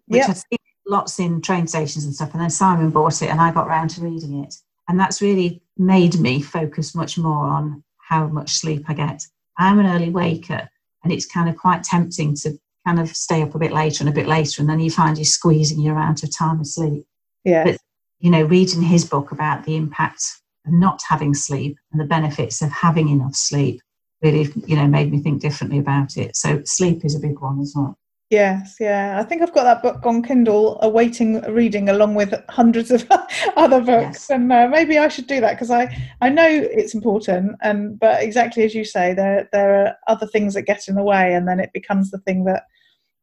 [0.07, 0.29] which yep.
[0.29, 2.33] I've seen lots in train stations and stuff.
[2.33, 4.55] And then Simon bought it and I got round to reading it.
[4.87, 9.23] And that's really made me focus much more on how much sleep I get.
[9.57, 10.69] I'm an early waker
[11.03, 14.09] and it's kind of quite tempting to kind of stay up a bit later and
[14.09, 14.61] a bit later.
[14.61, 17.05] And then you find you're squeezing your amount of time of sleep.
[17.43, 17.65] Yeah.
[17.65, 17.77] But,
[18.19, 20.23] you know, reading his book about the impact
[20.67, 23.81] of not having sleep and the benefits of having enough sleep
[24.21, 26.35] really, you know, made me think differently about it.
[26.35, 27.97] So sleep is a big one as well.
[28.29, 29.17] Yes, yeah.
[29.17, 33.07] I think I've got that book on Kindle awaiting reading along with hundreds of
[33.55, 34.29] other books, yes.
[34.29, 38.21] and uh, maybe I should do that because I I know it's important, and but
[38.21, 41.47] exactly as you say, there there are other things that get in the way, and
[41.47, 42.63] then it becomes the thing that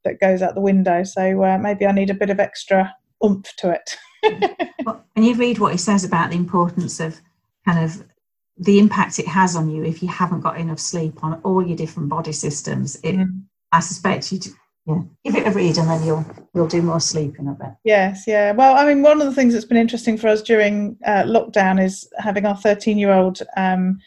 [0.05, 1.03] that goes out the window.
[1.03, 3.99] So uh, maybe I need a bit of extra oomph to it.
[4.87, 7.21] well, and you read what he says about the importance of
[7.65, 8.05] kind of
[8.59, 11.77] the impact it has on you if you haven't got enough sleep on all your
[11.77, 12.97] different body systems.
[13.03, 13.43] It, mm.
[13.73, 14.41] I suspect you.
[14.87, 17.49] Yeah, give it a read and then you'll you'll do more sleeping.
[17.49, 17.77] I bet.
[17.85, 18.53] Yes, yeah.
[18.53, 21.83] Well, I mean, one of the things that's been interesting for us during uh, lockdown
[21.83, 23.99] is having our 13 year old um,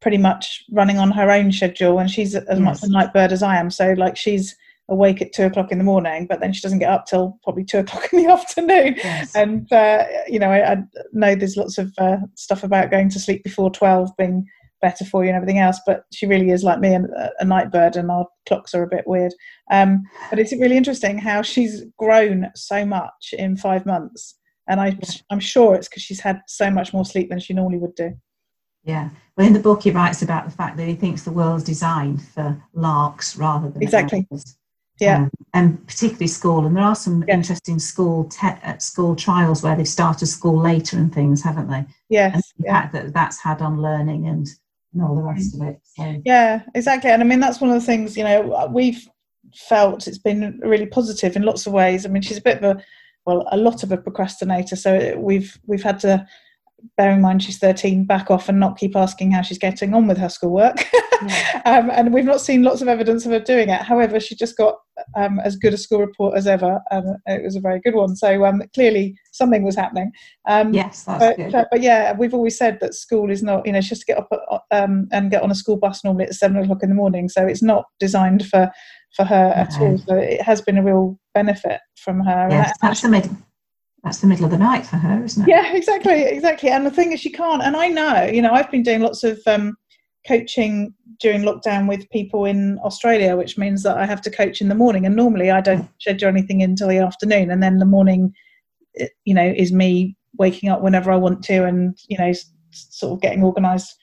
[0.00, 2.60] pretty much running on her own schedule, and she's as yes.
[2.60, 3.70] much a night bird as I am.
[3.70, 4.56] So, like, she's
[4.88, 7.64] awake at two o'clock in the morning, but then she doesn't get up till probably
[7.64, 8.94] two o'clock in the afternoon.
[8.96, 9.34] Yes.
[9.34, 10.76] And uh, you know, I, I,
[11.12, 14.46] know there's lots of uh, stuff about going to sleep before twelve being
[14.80, 15.80] better for you and everything else.
[15.86, 18.88] But she really is like me, a, a night bird, and our clocks are a
[18.88, 19.32] bit weird.
[19.70, 24.36] Um, but it's really interesting how she's grown so much in five months,
[24.68, 24.98] and I,
[25.30, 28.12] I'm sure it's because she's had so much more sleep than she normally would do.
[28.84, 29.10] Yeah.
[29.36, 32.20] Well, in the book, he writes about the fact that he thinks the world's designed
[32.20, 34.26] for larks rather than exactly.
[35.00, 35.16] Yeah.
[35.16, 36.66] Um, and particularly school.
[36.66, 37.34] And there are some yeah.
[37.34, 41.84] interesting school te- uh, school trials where they've started school later and things, haven't they?
[42.08, 42.34] Yes.
[42.34, 42.88] And the yeah.
[42.88, 44.46] that that's had on learning and,
[44.92, 45.80] and all the rest of it.
[45.84, 46.22] So.
[46.24, 47.10] Yeah, exactly.
[47.10, 49.08] And I mean, that's one of the things, you know, we've
[49.54, 52.06] felt it's been really positive in lots of ways.
[52.06, 52.84] I mean, she's a bit of a,
[53.26, 54.76] well, a lot of a procrastinator.
[54.76, 56.26] So we've, we've had to,
[56.96, 60.06] bear in mind she's 13, back off and not keep asking how she's getting on
[60.06, 60.88] with her schoolwork.
[61.22, 61.62] Yeah.
[61.64, 63.82] um, and we've not seen lots of evidence of her doing it.
[63.82, 64.76] However, she just got
[65.16, 66.80] um, as good a school report as ever.
[66.90, 68.16] and it was a very good one.
[68.16, 70.12] So um, clearly something was happening.
[70.48, 71.54] Um, yes, that's but, good.
[71.54, 74.06] Uh, but yeah, we've always said that school is not, you know, she has to
[74.06, 76.88] get up uh, um, and get on a school bus normally at seven o'clock in
[76.88, 77.28] the morning.
[77.28, 78.70] So it's not designed for,
[79.16, 79.98] for her at all.
[79.98, 82.48] So it has been a real benefit from her.
[82.50, 83.36] Yes, that's the middle
[84.04, 85.48] that's the middle of the night for her, isn't it?
[85.48, 86.70] Yeah, exactly, exactly.
[86.70, 87.62] And the thing is, she can't.
[87.62, 89.76] And I know, you know, I've been doing lots of um,
[90.26, 94.68] coaching during lockdown with people in Australia, which means that I have to coach in
[94.68, 95.06] the morning.
[95.06, 98.32] And normally, I don't schedule anything until the afternoon, and then the morning,
[99.24, 102.32] you know, is me waking up whenever I want to, and you know,
[102.72, 103.96] sort of getting organised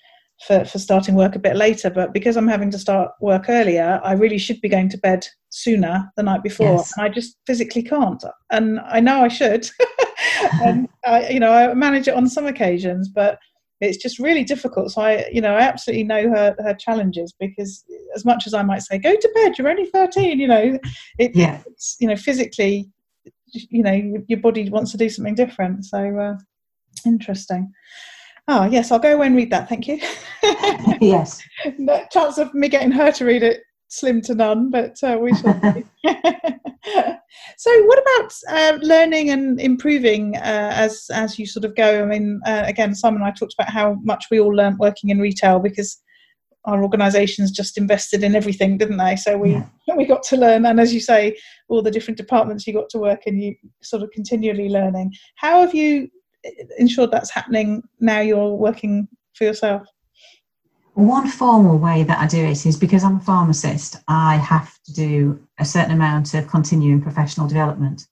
[0.46, 1.90] for, for starting work a bit later.
[1.90, 5.28] But because I'm having to start work earlier, I really should be going to bed
[5.50, 6.78] sooner the night before.
[6.78, 6.94] Yes.
[6.96, 8.24] And I just physically can't.
[8.52, 9.70] And I know I should.
[10.64, 13.40] and I, you know, I manage it on some occasions, but
[13.82, 14.92] it's just really difficult.
[14.92, 18.62] So I, you know, I absolutely know her her challenges because as much as I
[18.62, 20.80] might say, go to bed, you're only 13, you know,
[21.18, 21.62] it, yeah.
[21.66, 22.90] it's, you know, physically,
[23.54, 25.86] you know, your body wants to do something different.
[25.86, 26.38] So uh,
[27.06, 27.72] interesting.
[28.52, 29.70] Oh yes, I'll go away and read that.
[29.70, 30.00] Thank you.
[31.00, 31.40] yes.
[31.78, 35.36] no chance of me getting her to read it slim to none, but uh, we
[35.36, 35.84] shall see.
[37.58, 42.02] so, what about uh, learning and improving uh, as as you sort of go?
[42.02, 45.12] I mean, uh, again, Simon and I talked about how much we all learned working
[45.12, 46.02] in retail because
[46.66, 49.16] our organisations just invested in everything, didn't they?
[49.16, 49.96] So we yeah.
[49.96, 53.00] we got to learn, and as you say, all the different departments you got to
[53.00, 55.14] work in, you sort of continually learning.
[55.36, 56.10] How have you
[56.78, 58.20] ensured that's happening now?
[58.20, 59.88] You're working for yourself.
[60.94, 64.94] One formal way that I do it is because I'm a pharmacist, I have to
[64.94, 68.08] do a certain amount of continuing professional development.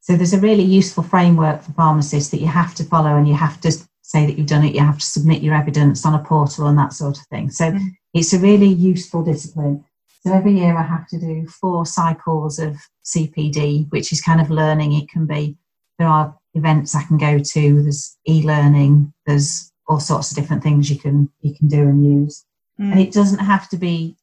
[0.00, 3.34] So there's a really useful framework for pharmacists that you have to follow and you
[3.34, 6.24] have to say that you've done it, you have to submit your evidence on a
[6.24, 7.50] portal and that sort of thing.
[7.50, 7.80] So mm.
[8.14, 9.84] it's a really useful discipline.
[10.26, 14.50] So every year I have to do four cycles of CPD, which is kind of
[14.50, 14.94] learning.
[14.94, 15.56] It can be,
[15.98, 20.62] there are events I can go to, there's e learning, there's all sorts of different
[20.62, 22.44] things you can you can do and use.
[22.80, 22.92] Mm.
[22.92, 24.16] And it doesn't have to be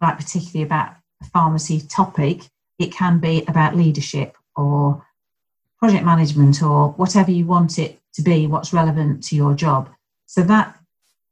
[0.00, 2.42] like particularly about a pharmacy topic.
[2.78, 5.04] It can be about leadership or
[5.78, 9.90] project management or whatever you want it to be, what's relevant to your job.
[10.26, 10.78] So that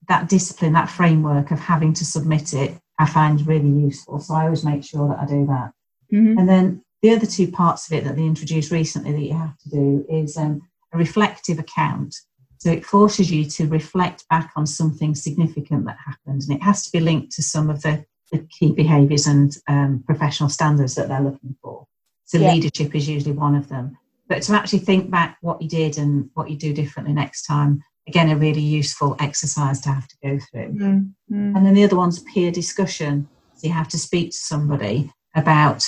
[0.08, 4.18] that discipline, that framework of having to submit it, I find really useful.
[4.20, 5.72] So I always make sure that I do that.
[6.12, 6.38] Mm-hmm.
[6.38, 9.58] And then the other two parts of it that they introduced recently that you have
[9.58, 10.62] to do is um,
[10.92, 12.14] a reflective account.
[12.58, 16.84] So it forces you to reflect back on something significant that happened, and it has
[16.84, 21.08] to be linked to some of the, the key behaviours and um, professional standards that
[21.08, 21.86] they're looking for.
[22.24, 22.52] So yeah.
[22.52, 23.98] leadership is usually one of them.
[24.28, 27.82] But to actually think back what you did and what you do differently next time,
[28.06, 30.72] again, a really useful exercise to have to go through.
[30.72, 31.56] Mm-hmm.
[31.56, 33.28] And then the other one's peer discussion.
[33.56, 35.84] So you have to speak to somebody about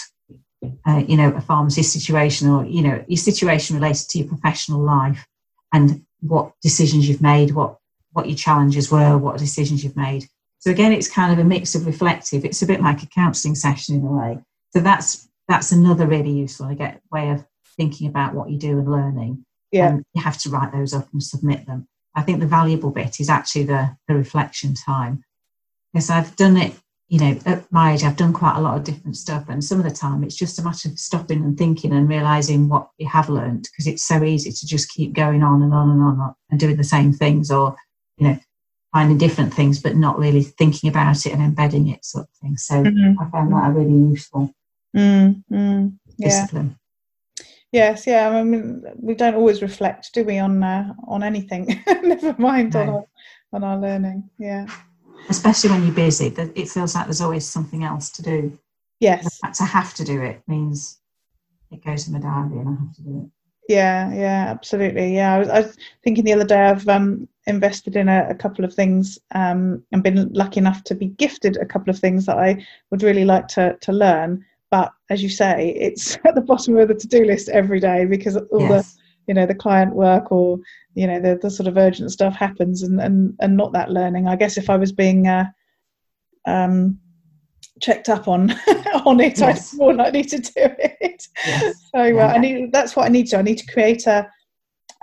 [0.86, 4.80] uh, you know, a pharmacy situation or, you know, your situation related to your professional
[4.80, 5.26] life
[5.72, 7.78] and what decisions you've made, what
[8.12, 10.28] what your challenges were, what decisions you've made.
[10.60, 12.44] So again, it's kind of a mix of reflective.
[12.44, 14.38] It's a bit like a counselling session in a way.
[14.72, 17.44] So that's that's another really useful again, way of
[17.76, 19.44] thinking about what you do and learning.
[19.72, 19.88] Yeah.
[19.88, 21.88] And you have to write those up and submit them.
[22.14, 25.24] I think the valuable bit is actually the, the reflection time.
[25.92, 26.74] Yes, I've done it
[27.08, 29.78] you know, at my age, I've done quite a lot of different stuff, and some
[29.78, 33.06] of the time it's just a matter of stopping and thinking and realizing what you
[33.08, 36.34] have learned because it's so easy to just keep going on and on and on
[36.50, 37.76] and doing the same things, or
[38.16, 38.38] you know,
[38.92, 42.56] finding different things but not really thinking about it and embedding it, sort of thing.
[42.56, 43.20] So mm-hmm.
[43.20, 44.54] I found that a really useful
[44.96, 45.88] mm-hmm.
[46.16, 46.28] yeah.
[46.28, 46.78] discipline.
[47.70, 48.30] Yes, yeah.
[48.30, 51.82] I mean, we don't always reflect, do we, on uh, on anything?
[52.02, 52.80] Never mind no.
[52.80, 53.06] on our
[53.52, 54.30] on our learning.
[54.38, 54.66] Yeah
[55.28, 58.58] especially when you're busy, that it feels like there's always something else to do.
[59.00, 59.40] Yes.
[59.56, 60.98] to have to do it means
[61.70, 63.30] it goes in my diary and I have to do it.
[63.68, 65.14] Yeah, yeah, absolutely.
[65.14, 68.34] Yeah, I was, I was thinking the other day I've um, invested in a, a,
[68.34, 72.26] couple of things um, and been lucky enough to be gifted a couple of things
[72.26, 74.44] that I would really like to to learn.
[74.70, 78.04] But as you say, it's at the bottom of the to do list every day
[78.04, 78.94] because all yes.
[78.94, 80.58] the you know the client work or
[80.94, 84.28] you know the, the sort of urgent stuff happens and, and and not that learning.
[84.28, 85.46] I guess if I was being uh,
[86.46, 86.98] um,
[87.80, 88.50] checked up on
[89.04, 89.72] on it, yes.
[89.72, 91.26] I'm more likely to do it.
[91.46, 91.74] Yes.
[91.94, 92.26] So uh, yeah.
[92.28, 93.38] I need that's what I need to.
[93.38, 94.28] I need to create a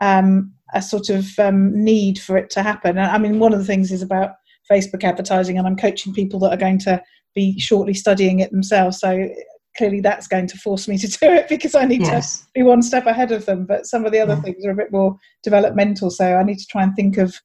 [0.01, 2.97] um, a sort of um, need for it to happen.
[2.97, 4.31] I mean, one of the things is about
[4.69, 7.01] Facebook advertising, and I'm coaching people that are going to
[7.35, 8.99] be shortly studying it themselves.
[8.99, 9.29] So
[9.77, 12.41] clearly, that's going to force me to do it because I need yes.
[12.41, 13.65] to be one step ahead of them.
[13.65, 14.41] But some of the other yeah.
[14.41, 17.35] things are a bit more developmental, so I need to try and think of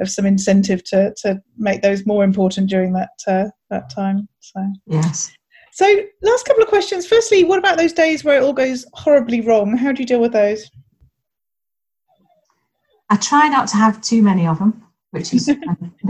[0.00, 4.28] of some incentive to to make those more important during that uh, that time.
[4.40, 5.32] So yes.
[5.72, 7.06] So last couple of questions.
[7.06, 9.76] Firstly, what about those days where it all goes horribly wrong?
[9.76, 10.70] How do you deal with those?
[13.10, 15.54] I try not to have too many of them, which is a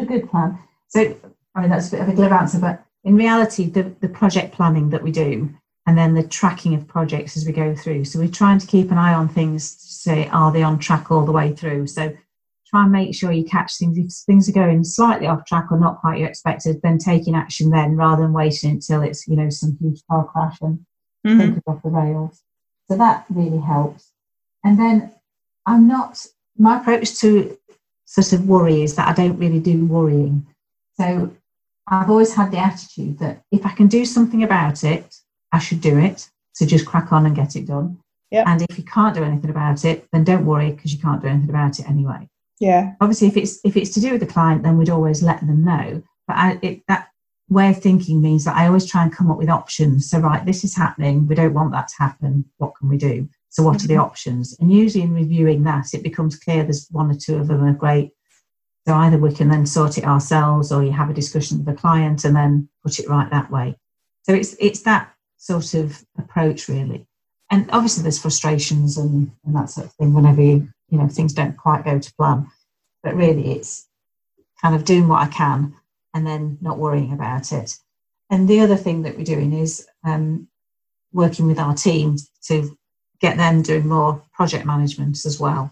[0.06, 0.58] good plan.
[0.88, 1.16] So
[1.54, 4.54] I mean that's a bit of a glib answer, but in reality, the, the project
[4.54, 5.50] planning that we do
[5.86, 8.04] and then the tracking of projects as we go through.
[8.04, 11.10] So we're trying to keep an eye on things to say, are they on track
[11.10, 11.88] all the way through?
[11.88, 12.16] So
[12.66, 13.98] try and make sure you catch things.
[13.98, 17.70] If things are going slightly off track or not quite you expected, then taking action
[17.70, 20.84] then rather than waiting until it's, you know, some huge car crash and
[21.26, 21.38] mm-hmm.
[21.38, 22.42] think off the rails.
[22.88, 24.10] So that really helps.
[24.64, 25.12] And then
[25.66, 26.24] I'm not,
[26.56, 27.58] my approach to
[28.06, 30.46] sort of worry is that I don't really do worrying.
[30.98, 31.30] So
[31.86, 35.14] I've always had the attitude that if I can do something about it,
[35.54, 36.28] I should do it.
[36.52, 37.98] So just crack on and get it done.
[38.30, 38.46] Yep.
[38.48, 41.28] And if you can't do anything about it, then don't worry because you can't do
[41.28, 42.28] anything about it anyway.
[42.58, 42.94] Yeah.
[43.00, 45.64] Obviously, if it's if it's to do with the client, then we'd always let them
[45.64, 46.02] know.
[46.26, 47.08] But I, it, that
[47.48, 50.10] way of thinking means that I always try and come up with options.
[50.10, 51.26] So, right, this is happening.
[51.26, 52.44] We don't want that to happen.
[52.56, 53.28] What can we do?
[53.50, 53.84] So, what mm-hmm.
[53.84, 54.02] are the mm-hmm.
[54.02, 54.56] options?
[54.58, 57.72] And usually, in reviewing that, it becomes clear there's one or two of them are
[57.72, 58.12] great.
[58.86, 61.80] So either we can then sort it ourselves, or you have a discussion with the
[61.80, 63.76] client and then put it right that way.
[64.24, 65.13] So it's it's that
[65.44, 67.06] sort of approach really.
[67.50, 71.34] And obviously, there's frustrations and, and that sort of thing whenever you you know things
[71.34, 72.46] don't quite go to plan.
[73.02, 73.86] But really it's
[74.62, 75.74] kind of doing what i can
[76.14, 77.76] and then not worrying about it.
[78.30, 80.48] And the other thing that we're doing is um,
[81.12, 82.16] working with our team
[82.46, 82.78] to
[83.20, 85.70] get them doing more project management as well.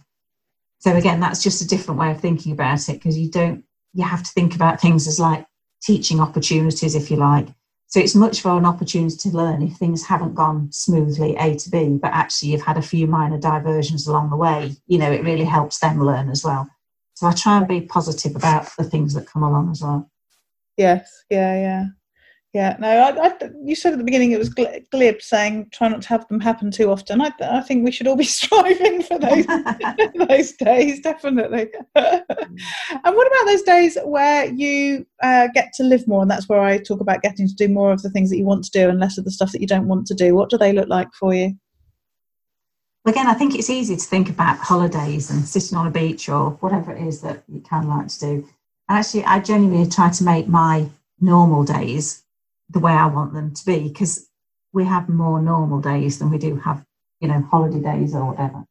[0.80, 3.64] So again that's just a different way of thinking about it because you don't
[3.94, 5.46] you have to think about things as like
[5.82, 7.48] teaching opportunities if you like
[7.92, 11.68] so it's much more an opportunity to learn if things haven't gone smoothly A to
[11.68, 14.74] B, but actually you've had a few minor diversions along the way.
[14.86, 16.70] You know, it really helps them learn as well.
[17.12, 20.10] So I try and be positive about the things that come along as well.
[20.78, 21.84] Yes, yeah, yeah.
[22.52, 26.02] Yeah, no, I, I, you said at the beginning it was glib saying try not
[26.02, 27.22] to have them happen too often.
[27.22, 29.46] I, I think we should all be striving for those
[30.28, 31.70] those days, definitely.
[31.94, 36.20] and what about those days where you uh, get to live more?
[36.20, 38.44] And that's where I talk about getting to do more of the things that you
[38.44, 40.34] want to do and less of the stuff that you don't want to do.
[40.34, 41.56] What do they look like for you?
[43.06, 46.50] Again, I think it's easy to think about holidays and sitting on a beach or
[46.60, 48.48] whatever it is that you can like to do.
[48.90, 50.88] And actually, I genuinely try to make my
[51.18, 52.21] normal days
[52.72, 54.28] the way I want them to be because
[54.72, 56.84] we have more normal days than we do have,
[57.20, 58.64] you know, holiday days or whatever.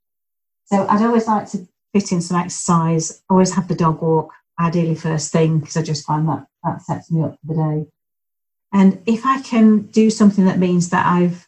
[0.65, 4.95] So I'd always like to fit in some exercise, always have the dog walk, ideally
[4.95, 7.91] first thing, because I just find that that sets me up for the day.
[8.73, 11.47] And if I can do something that means that I've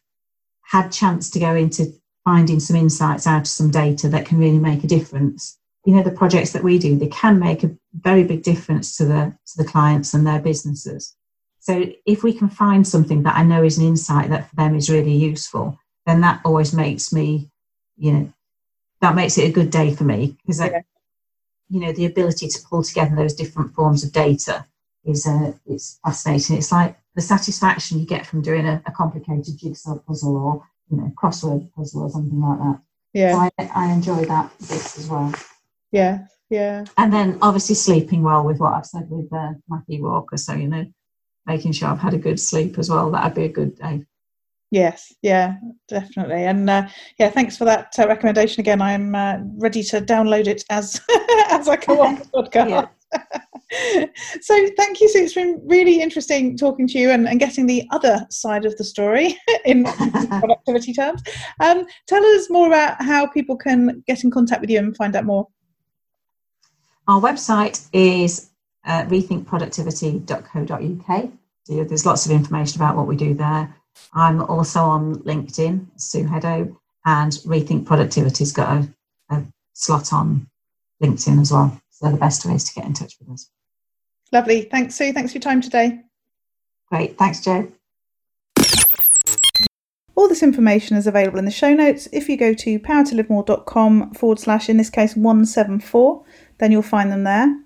[0.64, 1.93] had chance to go into
[2.26, 6.04] finding some insights out of some data that can really make a difference, you know,
[6.04, 9.58] the projects that we do, they can make a very big difference to the to
[9.58, 11.16] the clients and their businesses.
[11.64, 14.76] So if we can find something that I know is an insight that for them
[14.76, 17.49] is really useful, then that always makes me,
[17.95, 18.34] you know,
[18.99, 20.82] that makes it a good day for me because yeah.
[21.70, 24.66] you know the ability to pull together those different forms of data
[25.05, 26.57] is uh, it's fascinating.
[26.57, 30.97] It's like the satisfaction you get from doing a, a complicated jigsaw puzzle or you
[30.97, 32.80] know crossword puzzle or something like that.
[33.14, 35.34] Yeah, so I, I enjoy that bit as well.
[35.93, 36.84] Yeah, yeah.
[36.97, 40.36] And then obviously sleeping well with what I've said with uh, Matthew Walker.
[40.36, 40.86] So you know
[41.46, 43.12] making sure I've had a good sleep as well.
[43.12, 44.06] That'd be a good day.
[44.72, 46.88] Yes, yeah, definitely, and uh,
[47.20, 48.82] yeah, thanks for that uh, recommendation again.
[48.82, 51.00] I'm uh, ready to download it as
[51.52, 52.89] as I go on the podcast.
[54.41, 55.24] so thank you, Sue.
[55.24, 58.84] It's been really interesting talking to you and, and getting the other side of the
[58.84, 61.22] story in productivity terms.
[61.60, 65.16] Um, tell us more about how people can get in contact with you and find
[65.16, 65.48] out more.
[67.08, 68.50] Our website is
[68.86, 71.32] uh, rethinkproductivity.co.uk.
[71.68, 73.76] there's lots of information about what we do there.
[74.14, 76.76] I'm also on LinkedIn, Sue Hedaux,
[77.06, 78.94] and Rethink Productivity's got a,
[79.30, 80.50] a slot on
[81.02, 81.80] LinkedIn as well.
[81.90, 83.50] So they're the best ways to get in touch with us.
[84.32, 84.64] Lovely.
[84.64, 85.14] Thanks, Sue.
[85.14, 86.02] Thanks for your time today.
[86.90, 87.18] Great.
[87.18, 87.72] Thanks, Joe.
[90.16, 92.08] All this information is available in the show notes.
[92.12, 96.24] If you go to powertolivemore.com forward slash, in this case, 174,
[96.60, 97.60] then you'll find them there.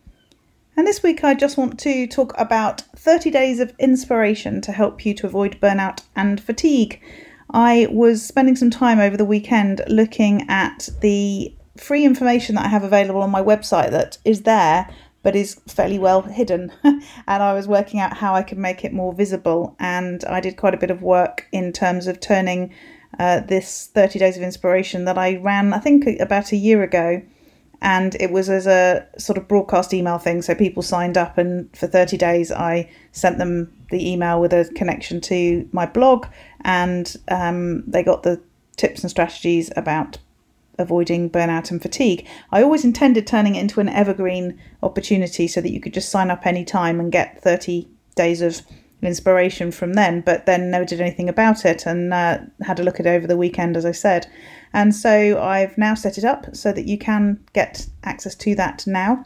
[0.77, 5.07] And this week, I just want to talk about 30 days of inspiration to help
[5.07, 7.01] you to avoid burnout and fatigue.
[7.49, 12.67] I was spending some time over the weekend looking at the free information that I
[12.67, 14.87] have available on my website that is there
[15.23, 16.71] but is fairly well hidden.
[16.83, 19.75] and I was working out how I could make it more visible.
[19.79, 22.71] And I did quite a bit of work in terms of turning
[23.17, 27.23] uh, this 30 Days of Inspiration that I ran, I think, about a year ago
[27.81, 30.41] and it was as a sort of broadcast email thing.
[30.41, 34.69] So people signed up, and for 30 days, I sent them the email with a
[34.75, 36.25] connection to my blog,
[36.61, 38.41] and um, they got the
[38.75, 40.17] tips and strategies about
[40.79, 42.27] avoiding burnout and fatigue.
[42.51, 46.29] I always intended turning it into an evergreen opportunity so that you could just sign
[46.29, 48.61] up any time and get 30 days of
[49.01, 52.99] inspiration from then, but then never did anything about it and uh, had a look
[52.99, 54.27] at it over the weekend, as I said.
[54.73, 58.85] And so I've now set it up so that you can get access to that
[58.85, 59.25] now.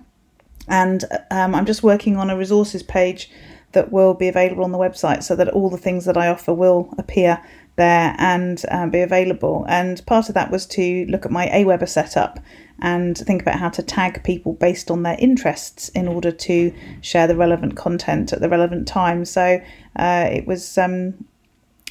[0.68, 3.30] And um, I'm just working on a resources page
[3.72, 6.54] that will be available on the website so that all the things that I offer
[6.54, 7.42] will appear
[7.78, 9.66] there and um, be available.
[9.68, 12.40] And part of that was to look at my Aweber setup
[12.82, 17.28] and think about how to tag people based on their interests in order to share
[17.28, 19.24] the relevant content at the relevant time.
[19.24, 19.62] So
[19.96, 21.26] uh, it was um,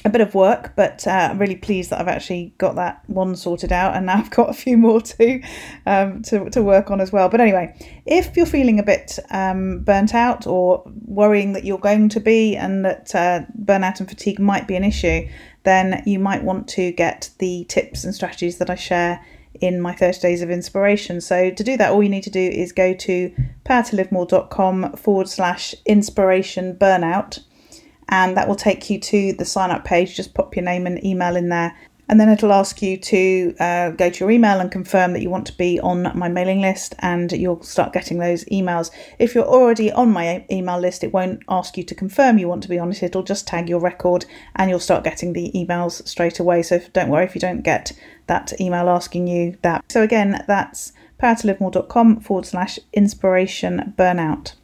[0.03, 3.35] a bit of work, but uh, I'm really pleased that I've actually got that one
[3.35, 5.41] sorted out, and now I've got a few more to
[5.85, 7.29] um, to to work on as well.
[7.29, 7.75] But anyway,
[8.05, 12.55] if you're feeling a bit um, burnt out or worrying that you're going to be,
[12.55, 15.27] and that uh, burnout and fatigue might be an issue,
[15.63, 19.23] then you might want to get the tips and strategies that I share
[19.59, 21.21] in my 30 days of inspiration.
[21.21, 23.31] So to do that, all you need to do is go to
[23.65, 27.39] powertolivemore.com forward slash inspiration burnout
[28.11, 30.15] and that will take you to the sign up page.
[30.15, 31.75] Just pop your name and email in there.
[32.09, 35.29] And then it'll ask you to uh, go to your email and confirm that you
[35.29, 38.91] want to be on my mailing list, and you'll start getting those emails.
[39.17, 42.63] If you're already on my email list, it won't ask you to confirm you want
[42.63, 44.25] to be on it, it'll just tag your record
[44.57, 46.63] and you'll start getting the emails straight away.
[46.63, 47.93] So don't worry if you don't get
[48.27, 49.85] that email asking you that.
[49.89, 54.55] So again, that's powertolivemore.com forward slash inspiration burnout.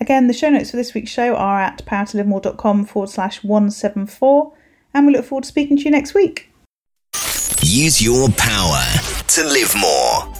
[0.00, 4.52] Again, the show notes for this week's show are at powertolivemore.com forward slash 174,
[4.94, 6.50] and we look forward to speaking to you next week.
[7.62, 8.82] Use your power
[9.28, 10.39] to live more.